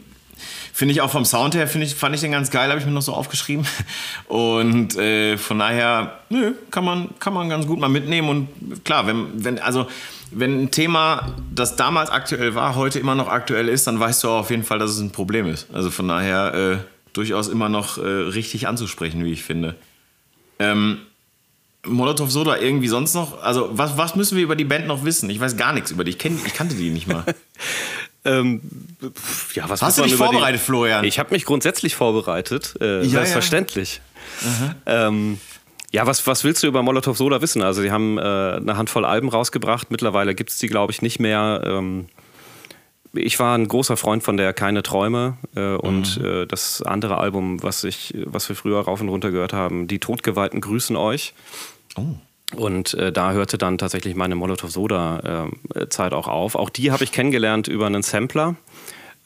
[0.79, 2.93] Finde ich auch vom Sound her, ich, fand ich den ganz geil, habe ich mir
[2.93, 3.67] noch so aufgeschrieben.
[4.29, 8.29] Und äh, von daher, nö, kann man, kann man ganz gut mal mitnehmen.
[8.29, 9.87] Und klar, wenn, wenn, also,
[10.31, 14.29] wenn ein Thema, das damals aktuell war, heute immer noch aktuell ist, dann weißt du
[14.29, 15.67] auch auf jeden Fall, dass es ein Problem ist.
[15.73, 16.77] Also von daher äh,
[17.11, 19.75] durchaus immer noch äh, richtig anzusprechen, wie ich finde.
[20.59, 20.99] Ähm,
[21.85, 23.43] Molotov Soda irgendwie sonst noch?
[23.43, 25.29] Also, was, was müssen wir über die Band noch wissen?
[25.29, 26.11] Ich weiß gar nichts über die.
[26.11, 27.25] Ich, kenn, ich kannte die nicht mal.
[28.25, 28.61] ähm,
[29.53, 30.65] ja, was Hast du dich vorbereitet, die?
[30.65, 31.03] Florian?
[31.05, 34.01] Ich habe mich grundsätzlich vorbereitet, äh, ja, selbstverständlich.
[34.85, 35.07] Ja.
[35.07, 35.39] Ähm,
[35.91, 37.61] ja, was, was willst du über Molotov Soda wissen?
[37.61, 39.89] Also, sie haben äh, eine Handvoll Alben rausgebracht.
[39.89, 41.61] Mittlerweile gibt es die, glaube ich, nicht mehr.
[41.65, 42.07] Ähm,
[43.13, 46.25] ich war ein großer Freund von der Keine Träume äh, und mhm.
[46.25, 49.99] äh, das andere Album, was, ich, was wir früher rauf und runter gehört haben, Die
[49.99, 51.33] Todgeweihten grüßen euch.
[51.95, 52.15] Oh.
[52.55, 56.55] Und äh, da hörte dann tatsächlich meine Molotov Soda-Zeit ähm, auch auf.
[56.55, 58.55] Auch die habe ich kennengelernt über einen Sampler.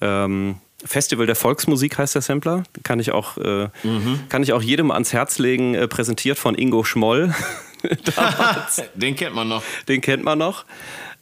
[0.02, 2.64] Ähm, Festival der Volksmusik heißt der Sampler.
[2.84, 4.20] Kann ich auch, äh, mhm.
[4.28, 7.34] kann ich auch jedem ans Herz legen, äh, präsentiert von Ingo Schmoll.
[8.96, 9.64] Den kennt man noch.
[9.88, 10.66] Den kennt man noch.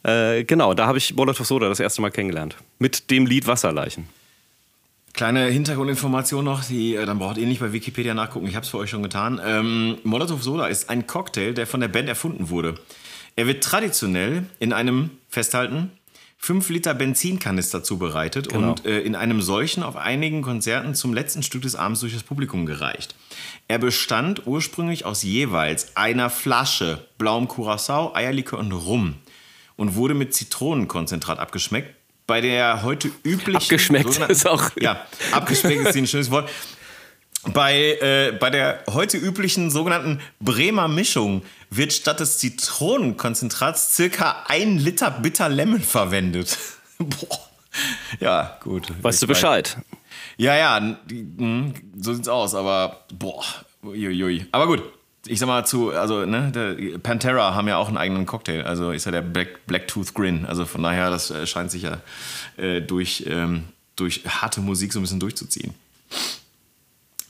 [0.04, 2.56] Äh, genau, da habe ich Molotov Soda das erste Mal kennengelernt.
[2.78, 4.08] Mit dem Lied Wasserleichen.
[5.12, 8.70] Kleine Hintergrundinformation noch, die, äh, dann braucht ihr nicht bei Wikipedia nachgucken, ich habe es
[8.70, 9.40] für euch schon getan.
[9.44, 12.76] Ähm, Molotov Soda ist ein Cocktail, der von der Band erfunden wurde.
[13.36, 15.90] Er wird traditionell in einem, festhalten,
[16.38, 18.70] 5 Liter Benzinkanister zubereitet genau.
[18.70, 22.24] und äh, in einem solchen auf einigen Konzerten zum letzten Stück des Abends durch das
[22.24, 23.14] Publikum gereicht.
[23.68, 29.14] Er bestand ursprünglich aus jeweils einer Flasche blauem Curacao, Eierlikör und Rum
[29.76, 31.94] und wurde mit Zitronenkonzentrat abgeschmeckt.
[32.26, 33.56] Bei der heute üblichen.
[33.56, 34.70] Abgeschmeckt ist auch.
[34.80, 36.48] Ja, abgeschmeckt ist ein schönes Wort.
[37.52, 44.78] Bei, äh, bei der heute üblichen sogenannten Bremer Mischung wird statt des Zitronenkonzentrats circa ein
[44.78, 46.56] Liter Bitter Lemon verwendet.
[46.98, 47.38] Boah.
[48.20, 48.92] Ja, gut.
[49.02, 49.76] Weißt du Bescheid?
[50.36, 53.44] Ja, ja, hm, so sieht's aus, aber boah,
[53.82, 54.46] uiuiui.
[54.52, 54.82] Aber gut,
[55.26, 59.04] ich sag mal zu, also ne, Pantera haben ja auch einen eigenen Cocktail, also ist
[59.06, 61.98] ja der Black, Blacktooth Grin, also von daher, das äh, scheint sich ja
[62.56, 63.64] äh, durch, ähm,
[63.96, 65.74] durch harte Musik so ein bisschen durchzuziehen.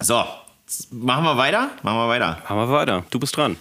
[0.01, 0.25] So,
[0.91, 1.71] machen wir weiter?
[1.83, 2.39] Machen wir weiter.
[2.49, 3.57] Machen wir weiter, du bist dran.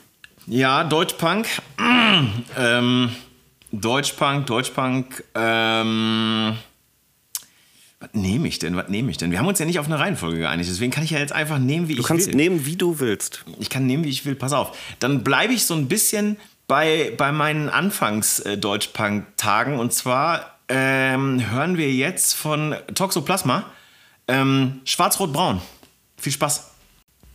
[0.48, 1.48] Ja, Deutschpunk.
[2.58, 3.16] ähm,
[3.72, 6.58] Deutschpunk, Deutschpunk, ähm,
[8.02, 8.76] was nehme ich denn?
[8.76, 9.32] Was nehme ich denn?
[9.32, 11.60] Wir haben uns ja nicht auf eine Reihenfolge geeinigt, deswegen kann ich ja jetzt einfach
[11.60, 12.18] nehmen, wie du ich will.
[12.18, 13.46] Du kannst nehmen, wie du willst.
[13.60, 14.34] Ich kann nehmen, wie ich will.
[14.36, 14.76] Pass auf.
[15.00, 16.38] Dann bleibe ich so ein bisschen
[16.68, 19.80] bei, bei meinen Anfangs-Deutschpunk-Tagen.
[19.80, 23.66] Und zwar ähm, hören wir jetzt von Toxoplasma
[24.28, 25.62] ähm, Schwarz-Rot-Braun.
[26.18, 26.72] Viel Spaß.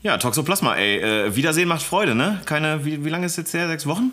[0.03, 0.99] Ja, Toxoplasma, ey.
[0.99, 2.41] Äh, Wiedersehen macht Freude, ne?
[2.45, 3.67] Keine, wie, wie lange ist es jetzt her?
[3.69, 4.11] Sechs Wochen?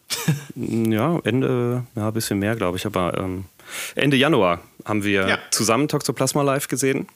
[0.54, 3.46] ja, Ende, ja, ein bisschen mehr, glaube ich, aber ähm,
[3.94, 5.38] Ende Januar haben wir ja.
[5.50, 7.06] zusammen Toxoplasma live gesehen.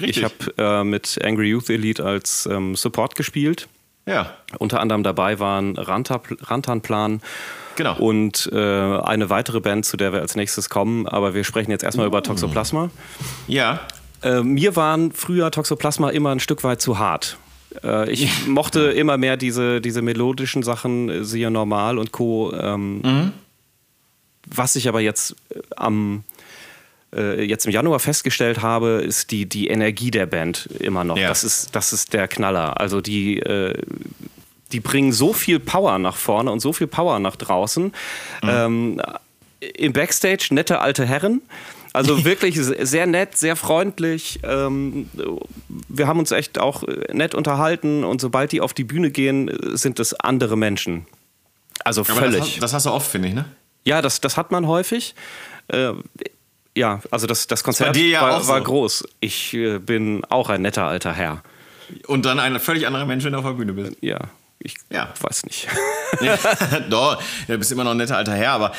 [0.00, 0.18] Richtig.
[0.18, 3.68] Ich habe äh, mit Angry Youth Elite als ähm, Support gespielt.
[4.06, 4.36] Ja.
[4.58, 7.20] Unter anderem dabei waren Rantanplan
[7.76, 7.96] genau.
[7.98, 11.08] und äh, eine weitere Band, zu der wir als nächstes kommen.
[11.08, 12.10] Aber wir sprechen jetzt erstmal uh.
[12.10, 12.90] über Toxoplasma.
[13.48, 13.80] Ja.
[14.22, 17.38] Äh, mir waren früher Toxoplasma immer ein Stück weit zu hart.
[17.82, 22.52] Äh, ich mochte immer mehr diese, diese melodischen Sachen, äh, siehe Normal und Co.
[22.52, 23.32] Ähm, mhm.
[24.46, 26.24] Was ich aber jetzt äh, am
[27.14, 31.16] äh, jetzt im Januar festgestellt habe, ist die, die Energie der Band immer noch.
[31.16, 31.28] Ja.
[31.28, 32.80] Das, ist, das ist der Knaller.
[32.80, 33.74] Also die, äh,
[34.72, 37.84] die bringen so viel Power nach vorne und so viel Power nach draußen.
[37.84, 38.48] Mhm.
[38.48, 39.02] Ähm,
[39.60, 41.42] Im Backstage nette alte Herren.
[41.92, 44.40] Also wirklich sehr nett, sehr freundlich.
[44.42, 45.08] Ähm,
[45.88, 46.82] wir haben uns echt auch
[47.12, 51.06] nett unterhalten und sobald die auf die Bühne gehen, sind es andere Menschen.
[51.84, 52.40] Also völlig.
[52.40, 53.44] Das, das, hast du oft, finde ich, ne?
[53.86, 55.14] Ja, das, das hat man häufig.
[55.68, 55.92] Äh,
[56.76, 58.48] ja, also das, das Konzert ja war, so.
[58.48, 59.04] war, groß.
[59.20, 61.42] Ich äh, bin auch ein netter alter Herr.
[62.08, 63.96] Und dann ein völlig anderer Mensch, wenn du auf der Bühne bist.
[64.00, 64.18] Ja,
[64.58, 65.08] ich ja.
[65.20, 65.68] weiß nicht.
[66.20, 66.36] ja,
[66.90, 68.72] doch, du bist immer noch ein netter alter Herr, aber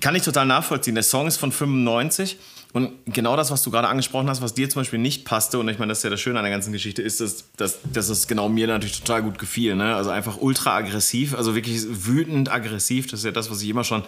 [0.00, 0.94] kann ich total nachvollziehen.
[0.94, 2.38] Der Song ist von 95
[2.74, 5.68] und genau das, was du gerade angesprochen hast, was dir zum Beispiel nicht passte, und
[5.68, 8.08] ich meine, das ist ja das Schöne an der ganzen Geschichte, ist, dass, dass, dass
[8.08, 9.76] es genau mir natürlich total gut gefiel.
[9.76, 9.94] Ne?
[9.94, 13.06] Also einfach ultra aggressiv, also wirklich wütend aggressiv.
[13.06, 14.02] Das ist ja das, was ich immer schon,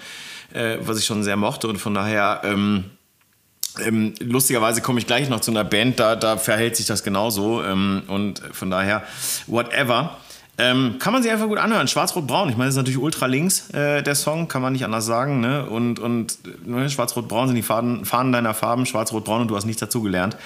[0.53, 1.69] äh, was ich schon sehr mochte.
[1.69, 2.87] Und von daher, ähm,
[3.85, 7.63] ähm, lustigerweise komme ich gleich noch zu einer Band, da, da verhält sich das genauso.
[7.63, 9.05] Ähm, und von daher,
[9.47, 10.17] whatever.
[10.59, 11.87] Ähm, kann man sich einfach gut anhören.
[11.87, 12.49] Schwarz-Rot-Braun.
[12.49, 15.41] Ich meine, das ist natürlich ultra links, äh, der Song, kann man nicht anders sagen.
[15.41, 15.67] Ne?
[15.67, 16.89] Und, und ne?
[16.89, 20.37] Schwarz-Rot-Braun sind die Fahnen, Fahnen deiner Farben, Schwarz-Rot-Braun und du hast nichts dazugelernt.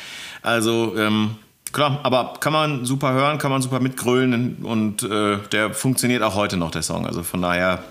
[0.43, 1.37] Also, ähm,
[1.73, 6.35] klar, aber kann man super hören, kann man super mitgrölen und äh, der funktioniert auch
[6.35, 7.07] heute noch, der Song.
[7.07, 7.85] Also von daher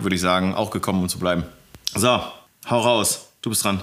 [0.00, 1.44] würde ich sagen, auch gekommen, um zu bleiben.
[1.94, 2.20] So,
[2.68, 3.32] hau raus.
[3.40, 3.80] Du bist dran.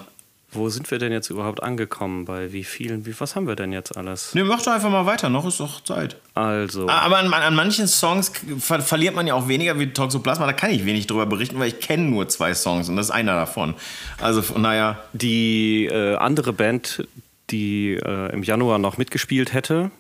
[0.56, 2.26] Wo sind wir denn jetzt überhaupt angekommen?
[2.26, 4.34] Bei wie vielen, wie, was haben wir denn jetzt alles?
[4.36, 6.18] Ne, mach doch einfach mal weiter, noch ist doch Zeit.
[6.34, 6.88] Also.
[6.88, 10.54] Ah, Aber an, an manchen Songs ver verliert man ja auch weniger wie Toxoplasma, da
[10.54, 13.36] kann ich wenig drüber berichten, weil ich kenne nur zwei Songs und das ist einer
[13.36, 13.76] davon.
[14.20, 14.42] Also
[14.86, 15.04] daher.
[15.14, 17.08] Die äh, andere Band,
[17.50, 19.92] die äh, im Januar noch mitgespielt hätte,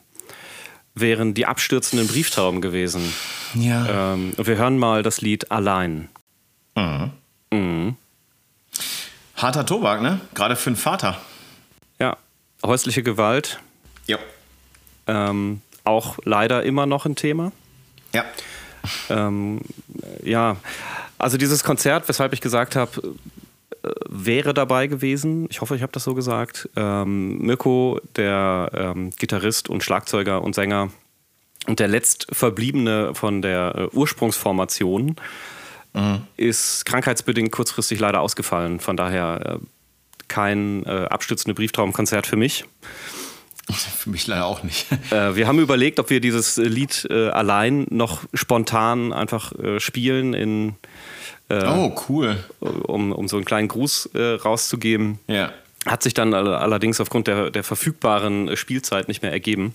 [0.93, 3.01] wären die abstürzenden Brieftauben gewesen.
[3.53, 4.13] Ja.
[4.13, 6.09] Ähm, und wir hören mal das Lied Allein.
[9.35, 10.19] Harter Tobak, ne?
[10.33, 11.19] Gerade für einen Vater.
[11.99, 12.17] Ja,
[12.65, 13.59] häusliche Gewalt,
[14.07, 14.17] Ja.
[15.07, 17.51] ähm, auch leider immer noch ein Thema.
[18.13, 18.23] Ja.
[19.09, 19.61] Ähm,
[20.23, 20.57] ja,
[21.17, 23.15] also dieses Konzert, weshalb ich gesagt habe,
[23.83, 25.47] äh, wäre dabei gewesen.
[25.49, 26.69] Ich hoffe, ich habe das so gesagt.
[26.75, 30.89] Ähm, Mirko, der ähm, Gitarrist und Schlagzeuger und Sänger
[31.67, 35.15] und der letztverbliebene von der äh, Ursprungsformation,
[36.37, 38.79] ist krankheitsbedingt kurzfristig leider ausgefallen.
[38.79, 39.65] Von daher äh,
[40.27, 42.65] kein äh, abstützende Brieftraumkonzert für mich.
[43.97, 44.85] Für mich leider auch nicht.
[45.11, 50.35] Äh, wir haben überlegt, ob wir dieses Lied äh, allein noch spontan einfach äh, spielen,
[50.35, 50.75] in,
[51.49, 52.37] oh, cool.
[52.59, 55.17] um, um so einen kleinen Gruß äh, rauszugeben.
[55.25, 55.51] Ja.
[55.87, 59.73] Hat sich dann all- allerdings aufgrund der, der verfügbaren äh, Spielzeit nicht mehr ergeben.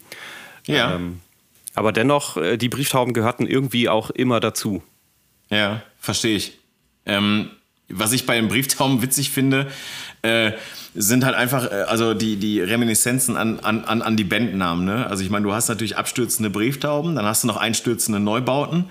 [0.66, 0.94] Ja.
[0.94, 1.20] Ähm,
[1.74, 4.84] aber dennoch, äh, die Brieftauben gehörten irgendwie auch immer dazu.
[5.50, 6.58] Ja, verstehe ich.
[7.06, 7.50] Ähm,
[7.88, 9.66] was ich bei den Brieftauben witzig finde,
[10.22, 10.52] äh,
[10.94, 14.84] sind halt einfach, äh, also die, die Reminiszenzen an, an, an, die Bandnamen.
[14.84, 15.06] Ne?
[15.06, 18.84] Also ich meine, du hast natürlich abstürzende Brieftauben, dann hast du noch einstürzende Neubauten.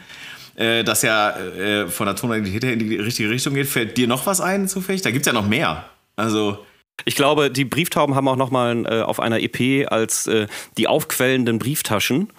[0.55, 3.67] Äh, das ja äh, von der Tonalität her in die richtige Richtung geht.
[3.67, 5.01] Fällt dir noch was ein zufällig?
[5.01, 5.85] Da gibt es ja noch mehr.
[6.15, 6.65] Also,
[7.05, 10.47] Ich glaube, die Brieftauben haben auch nochmal äh, auf einer EP als äh,
[10.77, 12.29] die aufquellenden Brieftaschen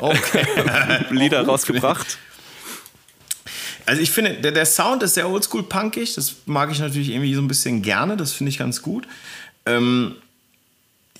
[0.00, 0.44] okay.
[1.10, 2.18] Lieder rausgebracht.
[3.86, 6.14] Also ich finde, der, der Sound ist sehr oldschool-punkig.
[6.14, 8.16] Das mag ich natürlich irgendwie so ein bisschen gerne.
[8.16, 9.06] Das finde ich ganz gut.
[9.66, 10.16] Ähm,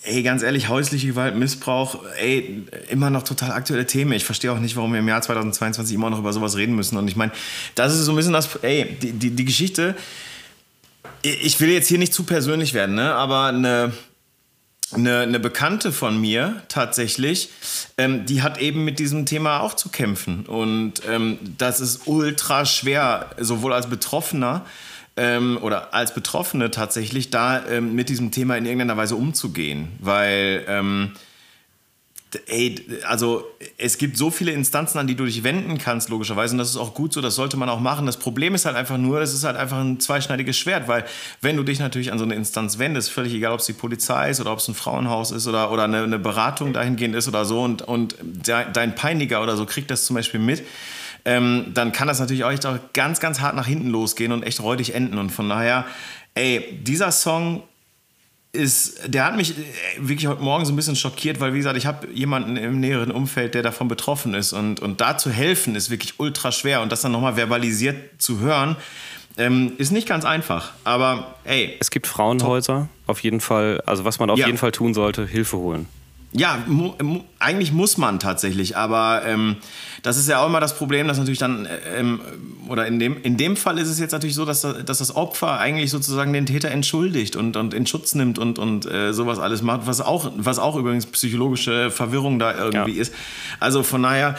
[0.03, 4.13] ey, ganz ehrlich, häusliche Gewalt, Missbrauch, ey, immer noch total aktuelle Themen.
[4.13, 6.97] Ich verstehe auch nicht, warum wir im Jahr 2022 immer noch über sowas reden müssen.
[6.97, 7.33] Und ich meine,
[7.75, 9.95] das ist so ein bisschen das, ey, die, die, die Geschichte,
[11.23, 13.15] ich will jetzt hier nicht zu persönlich werden, ne?
[13.15, 13.93] aber eine,
[14.95, 17.51] eine, eine Bekannte von mir tatsächlich,
[17.99, 20.47] ähm, die hat eben mit diesem Thema auch zu kämpfen.
[20.47, 24.65] Und ähm, das ist ultra schwer, sowohl als Betroffener
[25.17, 29.89] ähm, oder als Betroffene tatsächlich, da ähm, mit diesem Thema in irgendeiner Weise umzugehen.
[30.01, 31.13] Weil, ähm,
[32.47, 32.77] ey,
[33.07, 33.45] also
[33.77, 36.55] es gibt so viele Instanzen, an die du dich wenden kannst, logischerweise.
[36.55, 38.07] Und das ist auch gut so, das sollte man auch machen.
[38.07, 41.05] Das Problem ist halt einfach nur, das ist halt einfach ein zweischneidiges Schwert, weil
[41.41, 44.31] wenn du dich natürlich an so eine Instanz wendest, völlig egal, ob es die Polizei
[44.31, 47.45] ist oder ob es ein Frauenhaus ist oder, oder eine, eine Beratung dahingehend ist oder
[47.45, 50.65] so und, und de, dein Peiniger oder so kriegt das zum Beispiel mit,
[51.25, 54.61] ähm, dann kann das natürlich auch echt ganz, ganz hart nach hinten losgehen und echt
[54.63, 55.19] räudig enden.
[55.19, 55.87] Und von daher,
[56.35, 57.63] ey, dieser Song
[58.53, 59.63] ist, der hat mich äh,
[59.99, 63.11] wirklich heute Morgen so ein bisschen schockiert, weil wie gesagt, ich habe jemanden im näheren
[63.11, 66.93] Umfeld, der davon betroffen ist und, und da zu helfen ist wirklich ultra schwer und
[66.93, 68.77] das dann nochmal verbalisiert zu hören,
[69.39, 70.73] ähm, ist nicht ganz einfach.
[70.85, 73.81] Aber ey, Es gibt Frauenhäuser, auf jeden Fall.
[73.87, 74.47] Also was man auf Ja.
[74.47, 75.89] jeden Fall tun sollte, Hilfe holen.
[76.35, 79.57] Ja, mu mu eigentlich muss man tatsächlich, aber ähm,
[80.03, 82.21] das ist ja auch immer das Problem, dass natürlich dann, äh, ähm,
[82.69, 85.15] oder in dem, in dem Fall ist es jetzt natürlich so, dass, da- dass das
[85.15, 89.39] Opfer eigentlich sozusagen den Täter entschuldigt und, und in Schutz nimmt und, und äh, sowas
[89.39, 93.03] alles macht, was auch, was auch übrigens psychologische Verwirrung da irgendwie Ja.
[93.03, 93.13] ist.
[93.61, 94.37] Also von daher,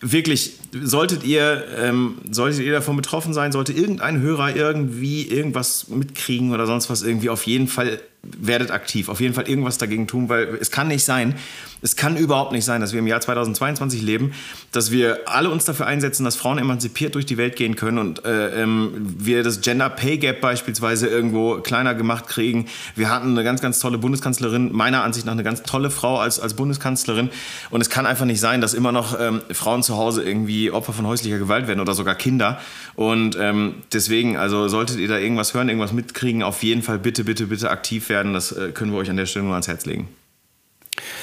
[0.00, 6.52] wirklich, solltet ihr, ähm, solltet ihr davon betroffen sein, sollte irgendein Hörer irgendwie irgendwas mitkriegen
[6.52, 10.28] oder sonst was irgendwie, auf jeden Fall werdet aktiv, auf jeden Fall irgendwas dagegen tun,
[10.28, 11.34] weil es kann nicht sein,
[11.80, 14.32] es kann überhaupt nicht sein, dass wir im Jahr 2022 leben,
[14.72, 18.24] dass wir alle uns dafür einsetzen, dass Frauen emanzipiert durch die Welt gehen können und
[18.24, 22.66] äh, ähm, wir das Gender Pay Gap beispielsweise irgendwo kleiner gemacht kriegen.
[22.96, 26.40] Wir hatten eine ganz, ganz tolle Bundeskanzlerin, meiner Ansicht nach eine ganz tolle Frau als,
[26.40, 27.30] als Bundeskanzlerin.
[27.70, 30.92] Und es kann einfach nicht sein, dass immer noch ähm, Frauen zu Hause irgendwie Opfer
[30.92, 32.60] von häuslicher Gewalt werden oder sogar Kinder.
[32.96, 37.22] Und ähm, deswegen, also solltet ihr da irgendwas hören, irgendwas mitkriegen, auf jeden Fall bitte,
[37.22, 39.86] bitte, bitte aktiv werden, das äh, können wir euch an der Stelle nur ans Herz
[39.86, 40.08] legen.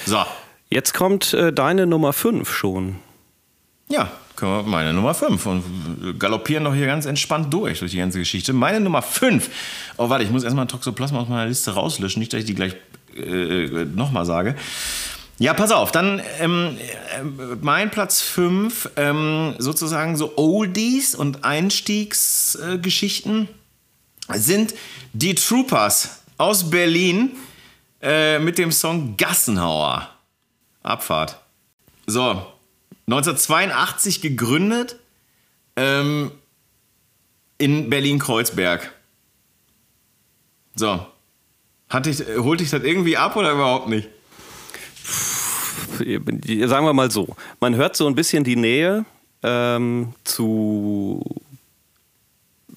[0.05, 0.23] So,
[0.69, 2.95] Jetzt kommt äh, deine Nummer 5 schon.
[3.87, 4.11] Ja,
[4.65, 8.51] meine Nummer 5 und galoppieren doch hier ganz entspannt durch, durch die ganze Geschichte.
[8.51, 9.49] Meine Nummer 5.
[9.97, 12.75] Oh, warte, ich muss erstmal Toxoplasma aus meiner Liste rauslöschen, nicht, dass ich die gleich
[13.15, 14.55] äh, nochmal sage.
[15.37, 17.23] Ja, pass auf, dann ähm, äh,
[17.61, 23.47] mein Platz 5, ähm, sozusagen so Oldies und Einstiegsgeschichten
[24.33, 24.73] sind
[25.13, 27.35] die Troopers aus Berlin
[28.01, 30.09] äh, mit dem Song Gassenhauer.
[30.83, 31.39] Abfahrt.
[32.05, 32.45] So,
[33.07, 34.97] 1982 gegründet
[35.75, 36.31] ähm,
[37.57, 38.91] in Berlin-Kreuzberg.
[40.75, 41.05] So,
[41.89, 44.09] Hat dich, holt dich das irgendwie ab oder überhaupt nicht?
[45.97, 49.05] Sagen wir mal so, man hört so ein bisschen die Nähe
[49.41, 51.23] ähm, zu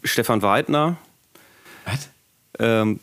[0.05, 0.97] Stefan Weidner.
[1.85, 2.09] Was?
[2.61, 3.01] Ähm,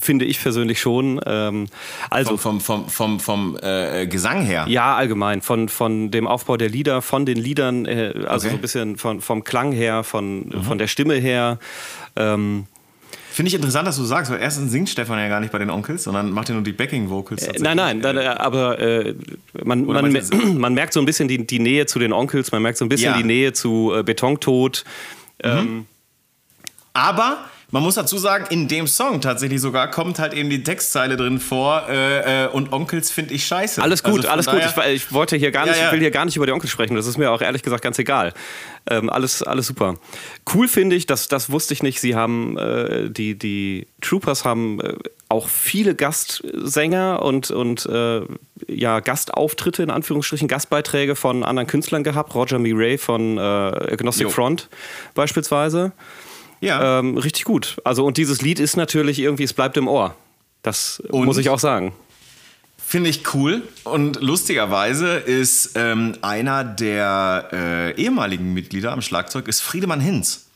[0.00, 1.20] finde ich persönlich schon.
[1.26, 1.66] Ähm,
[2.08, 4.66] also vom, vom, vom, vom, vom äh, Gesang her.
[4.68, 5.42] Ja, allgemein.
[5.42, 8.48] Von, von dem Aufbau der Lieder, von den Liedern, äh, also okay.
[8.48, 10.62] so ein bisschen von, vom Klang her, von, mhm.
[10.62, 11.58] von der Stimme her.
[12.16, 12.66] Ähm,
[13.32, 15.70] Finde ich interessant, dass du sagst, weil erstens singt Stefan ja gar nicht bei den
[15.70, 17.46] Onkels, sondern macht ja nur die Backing-Vocals.
[17.46, 19.14] Äh, nein, nein, nein, aber äh,
[19.64, 20.12] man, man,
[20.58, 22.88] man, merkt so ein bisschen die, die Nähe zu den Onkels, man merkt so ein
[22.88, 23.16] bisschen ja.
[23.16, 24.84] die Nähe zu äh, Betontod.
[25.44, 25.50] Mhm.
[25.50, 25.86] Ähm,
[26.92, 27.38] aber
[27.70, 31.38] man muss dazu sagen, in dem Song tatsächlich sogar kommt halt eben die Textzeile drin
[31.38, 33.82] vor äh, äh, und Onkels finde ich scheiße.
[33.82, 34.60] Alles gut, also alles gut.
[34.60, 35.92] Ich, ich, wollte hier gar nicht, ja, ja.
[35.92, 36.94] will hier gar nicht über die Onkels sprechen.
[36.94, 38.32] Das ist mir auch ehrlich gesagt ganz egal.
[38.88, 39.96] Ähm, alles, alles super.
[40.52, 42.00] Cool finde ich, das, das wusste ich nicht.
[42.00, 44.94] Sie haben äh, die, die Troopers haben äh,
[45.28, 48.22] auch viele Gastsänger und, und äh,
[48.66, 52.34] ja, Gastauftritte, in Anführungsstrichen, Gastbeiträge von anderen Künstlern gehabt.
[52.34, 54.30] Roger Miray von äh, Agnostic jo.
[54.30, 54.68] Front
[55.14, 55.92] beispielsweise.
[56.60, 56.98] Ja.
[56.98, 57.78] Ähm, richtig gut.
[57.84, 60.14] Also, und dieses Lied ist natürlich irgendwie, es bleibt im Ohr.
[60.62, 61.92] Das und muss ich auch sagen.
[62.76, 63.62] Finde ich cool.
[63.84, 70.46] Und lustigerweise ist ähm, einer der äh, ehemaligen Mitglieder am Schlagzeug ist Friedemann Hinz.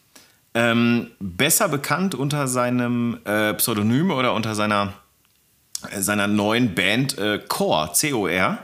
[0.52, 4.94] Ähm, besser bekannt unter seinem äh, Pseudonym oder unter seiner,
[5.90, 8.58] äh, seiner neuen Band äh, Core, C-O-R.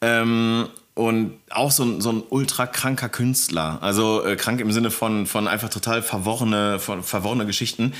[0.00, 0.68] Ähm,
[0.98, 3.78] und auch so ein, so ein ultra kranker Künstler.
[3.82, 7.94] Also äh, krank im Sinne von, von einfach total verworrene, von, verworrene Geschichten.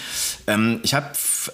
[0.48, 1.06] Ähm, ich habe,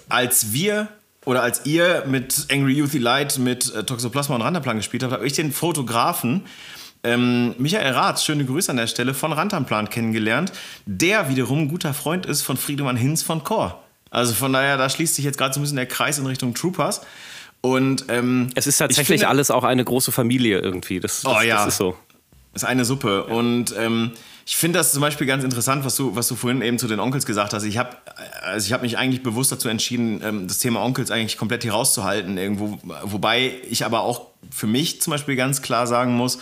[0.08, 0.88] als wir
[1.26, 5.26] oder als ihr mit Angry Youth Light mit äh, Toxoplasma und Rantanplan gespielt habt, habe
[5.26, 6.46] ich den Fotografen
[7.02, 10.50] ähm, Michael Rath, schöne Grüße an der Stelle, von Rantanplan kennengelernt,
[10.86, 13.84] der wiederum ein guter Freund ist von Friedemann Hinz von Chor.
[14.10, 16.54] Also von daher, da schließt sich jetzt gerade so ein bisschen der Kreis in Richtung
[16.54, 17.02] Troopers.
[17.64, 21.00] Und ähm, es ist tatsächlich finde, alles auch eine große Familie irgendwie.
[21.00, 21.96] Das, das, oh ja, das ist so.
[22.52, 23.24] Ist eine Suppe.
[23.24, 24.10] Und ähm,
[24.44, 27.00] ich finde das zum Beispiel ganz interessant, was du, was du vorhin eben zu den
[27.00, 27.62] Onkels gesagt hast.
[27.62, 27.96] Ich habe
[28.42, 32.36] also hab mich eigentlich bewusst dazu entschieden, ähm, das Thema Onkels eigentlich komplett hier rauszuhalten
[32.36, 32.78] irgendwo.
[33.02, 36.40] Wobei ich aber auch für mich zum Beispiel ganz klar sagen muss,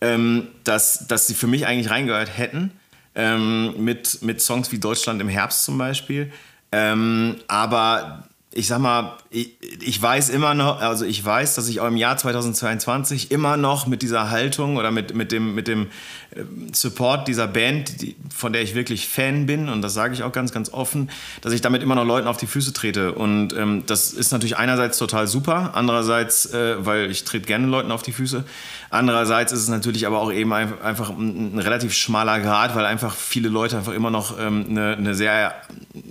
[0.00, 2.72] ähm, dass, dass sie für mich eigentlich reingehört hätten.
[3.14, 6.32] Ähm, mit, mit Songs wie Deutschland im Herbst zum Beispiel.
[6.72, 8.25] Aber
[8.56, 9.50] ich sag mal, ich,
[9.82, 13.86] ich, weiß immer noch, also ich weiß, dass ich auch im Jahr 2022 immer noch
[13.86, 15.88] mit dieser Haltung oder mit, mit, dem, mit dem
[16.34, 20.22] ähm, Support dieser Band, die, von der ich wirklich Fan bin, und das sage ich
[20.22, 21.10] auch ganz, ganz offen,
[21.42, 23.12] dass ich damit immer noch Leuten auf die Füße trete.
[23.12, 27.92] Und ähm, das ist natürlich einerseits total super, andererseits, äh, weil ich trete gerne Leuten
[27.92, 28.44] auf die Füße,
[28.90, 33.14] andererseits ist es natürlich aber auch eben einfach ein, ein relativ schmaler Grad, weil einfach
[33.14, 35.54] viele Leute einfach immer noch ähm, eine, eine sehr,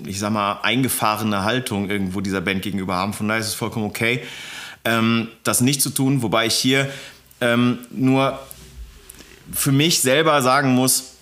[0.06, 3.14] ich sag mal, eingefahrene Haltung irgendwo dieser Band gegenüber haben.
[3.14, 4.22] Von daher ist es vollkommen okay,
[4.84, 6.22] ähm, das nicht zu tun.
[6.22, 6.90] Wobei ich hier
[7.42, 8.40] ähm, nur
[9.54, 11.16] für mich selber sagen muss,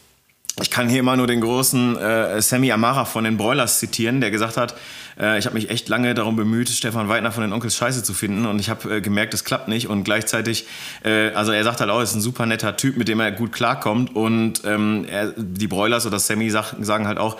[0.61, 4.29] ich kann hier immer nur den großen äh, Sammy Amara von den Broilers zitieren, der
[4.29, 4.75] gesagt hat,
[5.19, 8.13] äh, ich habe mich echt lange darum bemüht, Stefan Weidner von den Onkels Scheiße zu
[8.13, 10.67] finden und ich habe äh, gemerkt, es klappt nicht und gleichzeitig,
[11.03, 13.31] äh, also er sagt halt auch, er ist ein super netter Typ, mit dem er
[13.31, 17.37] gut klarkommt und ähm, er, die Broilers oder Sammy sag, sagen halt auch,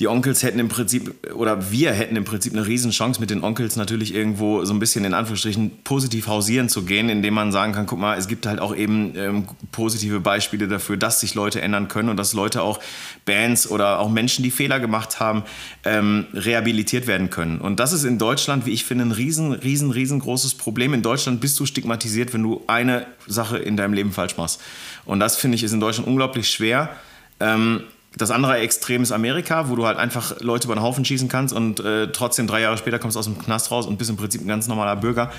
[0.00, 3.76] die Onkels hätten im Prinzip, oder wir hätten im Prinzip eine Riesenchance, mit den Onkels
[3.76, 7.86] natürlich irgendwo so ein bisschen in Anführungsstrichen positiv hausieren zu gehen, indem man sagen kann,
[7.86, 11.86] guck mal, es gibt halt auch eben ähm, positive Beispiele dafür, dass sich Leute ändern
[11.86, 12.80] können und dass Leute auch
[13.24, 15.44] Bands oder auch Menschen, die Fehler gemacht haben,
[15.84, 17.60] ähm, rehabilitiert werden können.
[17.60, 20.92] Und das ist in Deutschland, wie ich finde, ein riesen, riesen, riesengroßes Problem.
[20.92, 24.60] In Deutschland bist du stigmatisiert, wenn du eine Sache in deinem Leben falsch machst.
[25.04, 26.96] Und das finde ich ist in Deutschland unglaublich schwer.
[27.38, 27.82] Ähm,
[28.16, 31.54] das andere Extrem ist Amerika, wo du halt einfach Leute über den Haufen schießen kannst
[31.54, 34.16] und äh, trotzdem drei Jahre später kommst du aus dem Knast raus und bist im
[34.16, 35.32] Prinzip ein ganz normaler Bürger.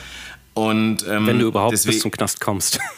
[0.54, 2.80] Und, ähm, wenn du überhaupt deswegen, bis zum Knast kommst.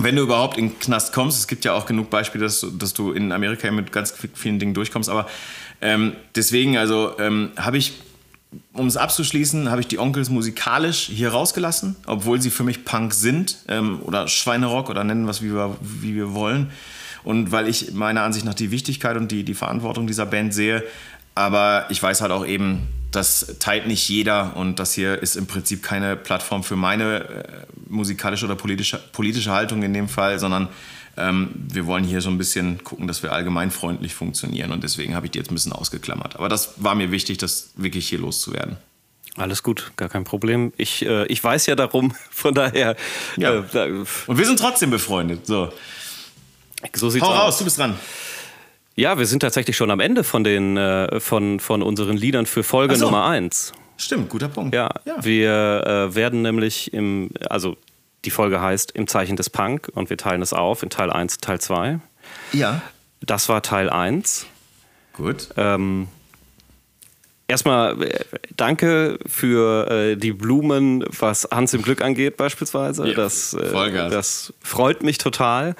[0.00, 2.94] Wenn du überhaupt in den Knast kommst, es gibt ja auch genug Beispiele, dass, dass
[2.94, 5.26] du in Amerika mit ganz vielen Dingen durchkommst, aber
[5.80, 7.94] ähm, deswegen, also ähm, habe ich,
[8.74, 13.12] um es abzuschließen, habe ich die Onkels musikalisch hier rausgelassen, obwohl sie für mich Punk
[13.12, 16.70] sind ähm, oder Schweinerock oder nennen was wie wir, wie wir wollen
[17.28, 20.82] und weil ich meiner Ansicht nach die Wichtigkeit und die, die Verantwortung dieser Band sehe.
[21.34, 25.46] Aber ich weiß halt auch eben, das teilt nicht jeder und das hier ist im
[25.46, 30.68] Prinzip keine Plattform für meine äh, musikalische oder politische, politische Haltung in dem Fall, sondern
[31.18, 35.26] ähm, wir wollen hier so ein bisschen gucken, dass wir allgemeinfreundlich funktionieren und deswegen habe
[35.26, 36.36] ich die jetzt ein bisschen ausgeklammert.
[36.36, 38.78] Aber das war mir wichtig, das wirklich hier loszuwerden.
[39.36, 40.72] Alles gut, gar kein Problem.
[40.78, 42.96] Ich, äh, ich weiß ja darum, von daher.
[43.36, 43.58] Ja.
[43.58, 45.46] Äh, und wir sind trotzdem befreundet.
[45.46, 45.70] So.
[46.92, 47.38] So sieht's Hau aus.
[47.40, 47.98] raus, du bist dran.
[48.94, 52.62] Ja, wir sind tatsächlich schon am Ende von, den, äh, von, von unseren Liedern für
[52.64, 53.06] Folge so.
[53.06, 53.72] Nummer 1.
[53.96, 54.74] Stimmt, guter Punkt.
[54.74, 55.24] Ja, ja.
[55.24, 57.76] wir äh, werden nämlich im, also
[58.24, 61.38] die Folge heißt Im Zeichen des Punk und wir teilen es auf in Teil 1
[61.38, 62.00] Teil 2.
[62.52, 62.82] Ja.
[63.20, 64.46] Das war Teil 1.
[65.12, 65.48] Gut.
[65.56, 66.08] Ähm,
[67.50, 68.24] Erstmal äh,
[68.58, 73.08] danke für äh, die Blumen, was Hans im Glück angeht beispielsweise.
[73.08, 75.74] Ja, das, äh, das freut mich total.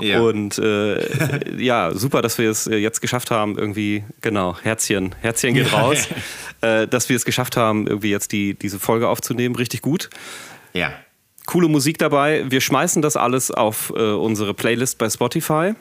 [0.00, 0.20] Ja.
[0.20, 5.52] Und äh, ja, super, dass wir es äh, jetzt geschafft haben, irgendwie, genau, Herzchen, Herzchen
[5.52, 6.08] geht raus,
[6.62, 9.56] äh, dass wir es geschafft haben, irgendwie jetzt die, diese Folge aufzunehmen.
[9.56, 10.08] Richtig gut.
[10.72, 10.90] Ja.
[11.44, 12.46] Coole Musik dabei.
[12.48, 15.74] Wir schmeißen das alles auf unsere Playlist bei Spotify.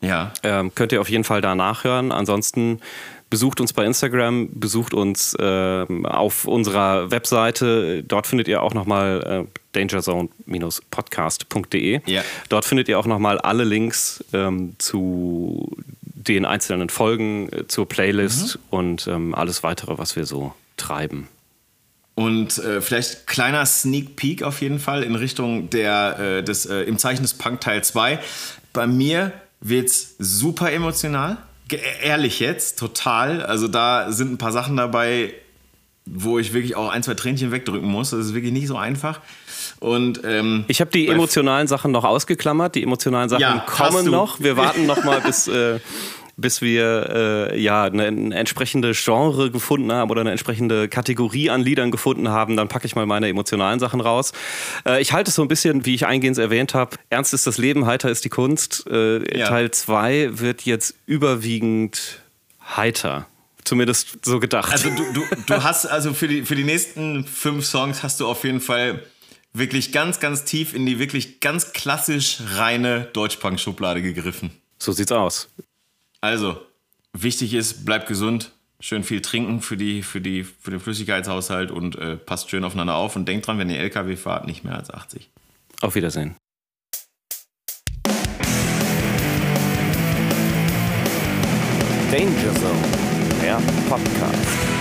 [0.00, 0.32] Ja.
[0.42, 2.12] Ähm, könnt ihr auf jeden Fall da nachhören.
[2.12, 2.80] Ansonsten
[3.32, 8.02] besucht uns bei Instagram, besucht uns äh, auf unserer Webseite.
[8.02, 12.02] Dort findet ihr auch nochmal äh, dangerzone-podcast.de.
[12.04, 12.22] Ja.
[12.50, 18.56] Dort findet ihr auch nochmal alle Links ähm, zu den einzelnen Folgen, äh, zur Playlist
[18.56, 18.60] mhm.
[18.68, 21.26] und ähm, alles weitere, was wir so treiben.
[22.14, 26.82] Und äh, vielleicht kleiner Sneak Peek auf jeden Fall in Richtung der, äh, des, äh,
[26.82, 28.18] im Zeichen des Punk Teil 2.
[28.74, 31.38] Bei mir wird es super emotional
[32.02, 33.42] ehrlich jetzt, total.
[33.42, 35.34] Also da sind ein paar Sachen dabei,
[36.04, 38.10] wo ich wirklich auch ein, zwei Tränchen wegdrücken muss.
[38.10, 39.20] Das ist wirklich nicht so einfach.
[39.80, 42.74] Und, ähm, ich habe die emotionalen Sachen noch ausgeklammert.
[42.74, 44.40] Die emotionalen Sachen ja, kommen noch.
[44.40, 45.48] Wir warten noch mal bis...
[45.48, 45.80] Äh,
[46.36, 51.60] bis wir äh, ja eine, eine, entsprechende Genre gefunden haben oder eine entsprechende Kategorie an
[51.60, 54.32] Liedern gefunden haben, dann packe ich mal meine emotionalen Sachen raus.
[54.86, 57.58] Äh, ich halte es so ein bisschen, wie ich eingehend erwähnt habe, ernst ist das
[57.58, 58.86] Leben, heiter ist die Kunst.
[58.90, 59.48] Äh, ja.
[59.48, 62.22] Teil 2 wird jetzt überwiegend
[62.76, 63.26] heiter.
[63.64, 64.72] Zumindest so gedacht.
[64.72, 68.26] Also du, du, du hast also für die, für die nächsten fünf Songs hast du
[68.26, 69.02] auf jeden Fall
[69.52, 74.50] wirklich ganz, ganz tief in die wirklich ganz klassisch reine Deutschpunk-Schublade gegriffen.
[74.78, 75.48] So sieht's aus.
[76.22, 76.56] Also,
[77.12, 81.96] wichtig ist, bleibt gesund, schön viel trinken für, die, für, die, für den Flüssigkeitshaushalt und
[81.96, 84.88] äh, passt schön aufeinander auf und denkt dran, wenn ihr LKW fahrt, nicht mehr als
[84.88, 85.28] 80.
[85.80, 86.36] Auf Wiedersehen.
[92.12, 94.71] Danger Zone, der Podcast.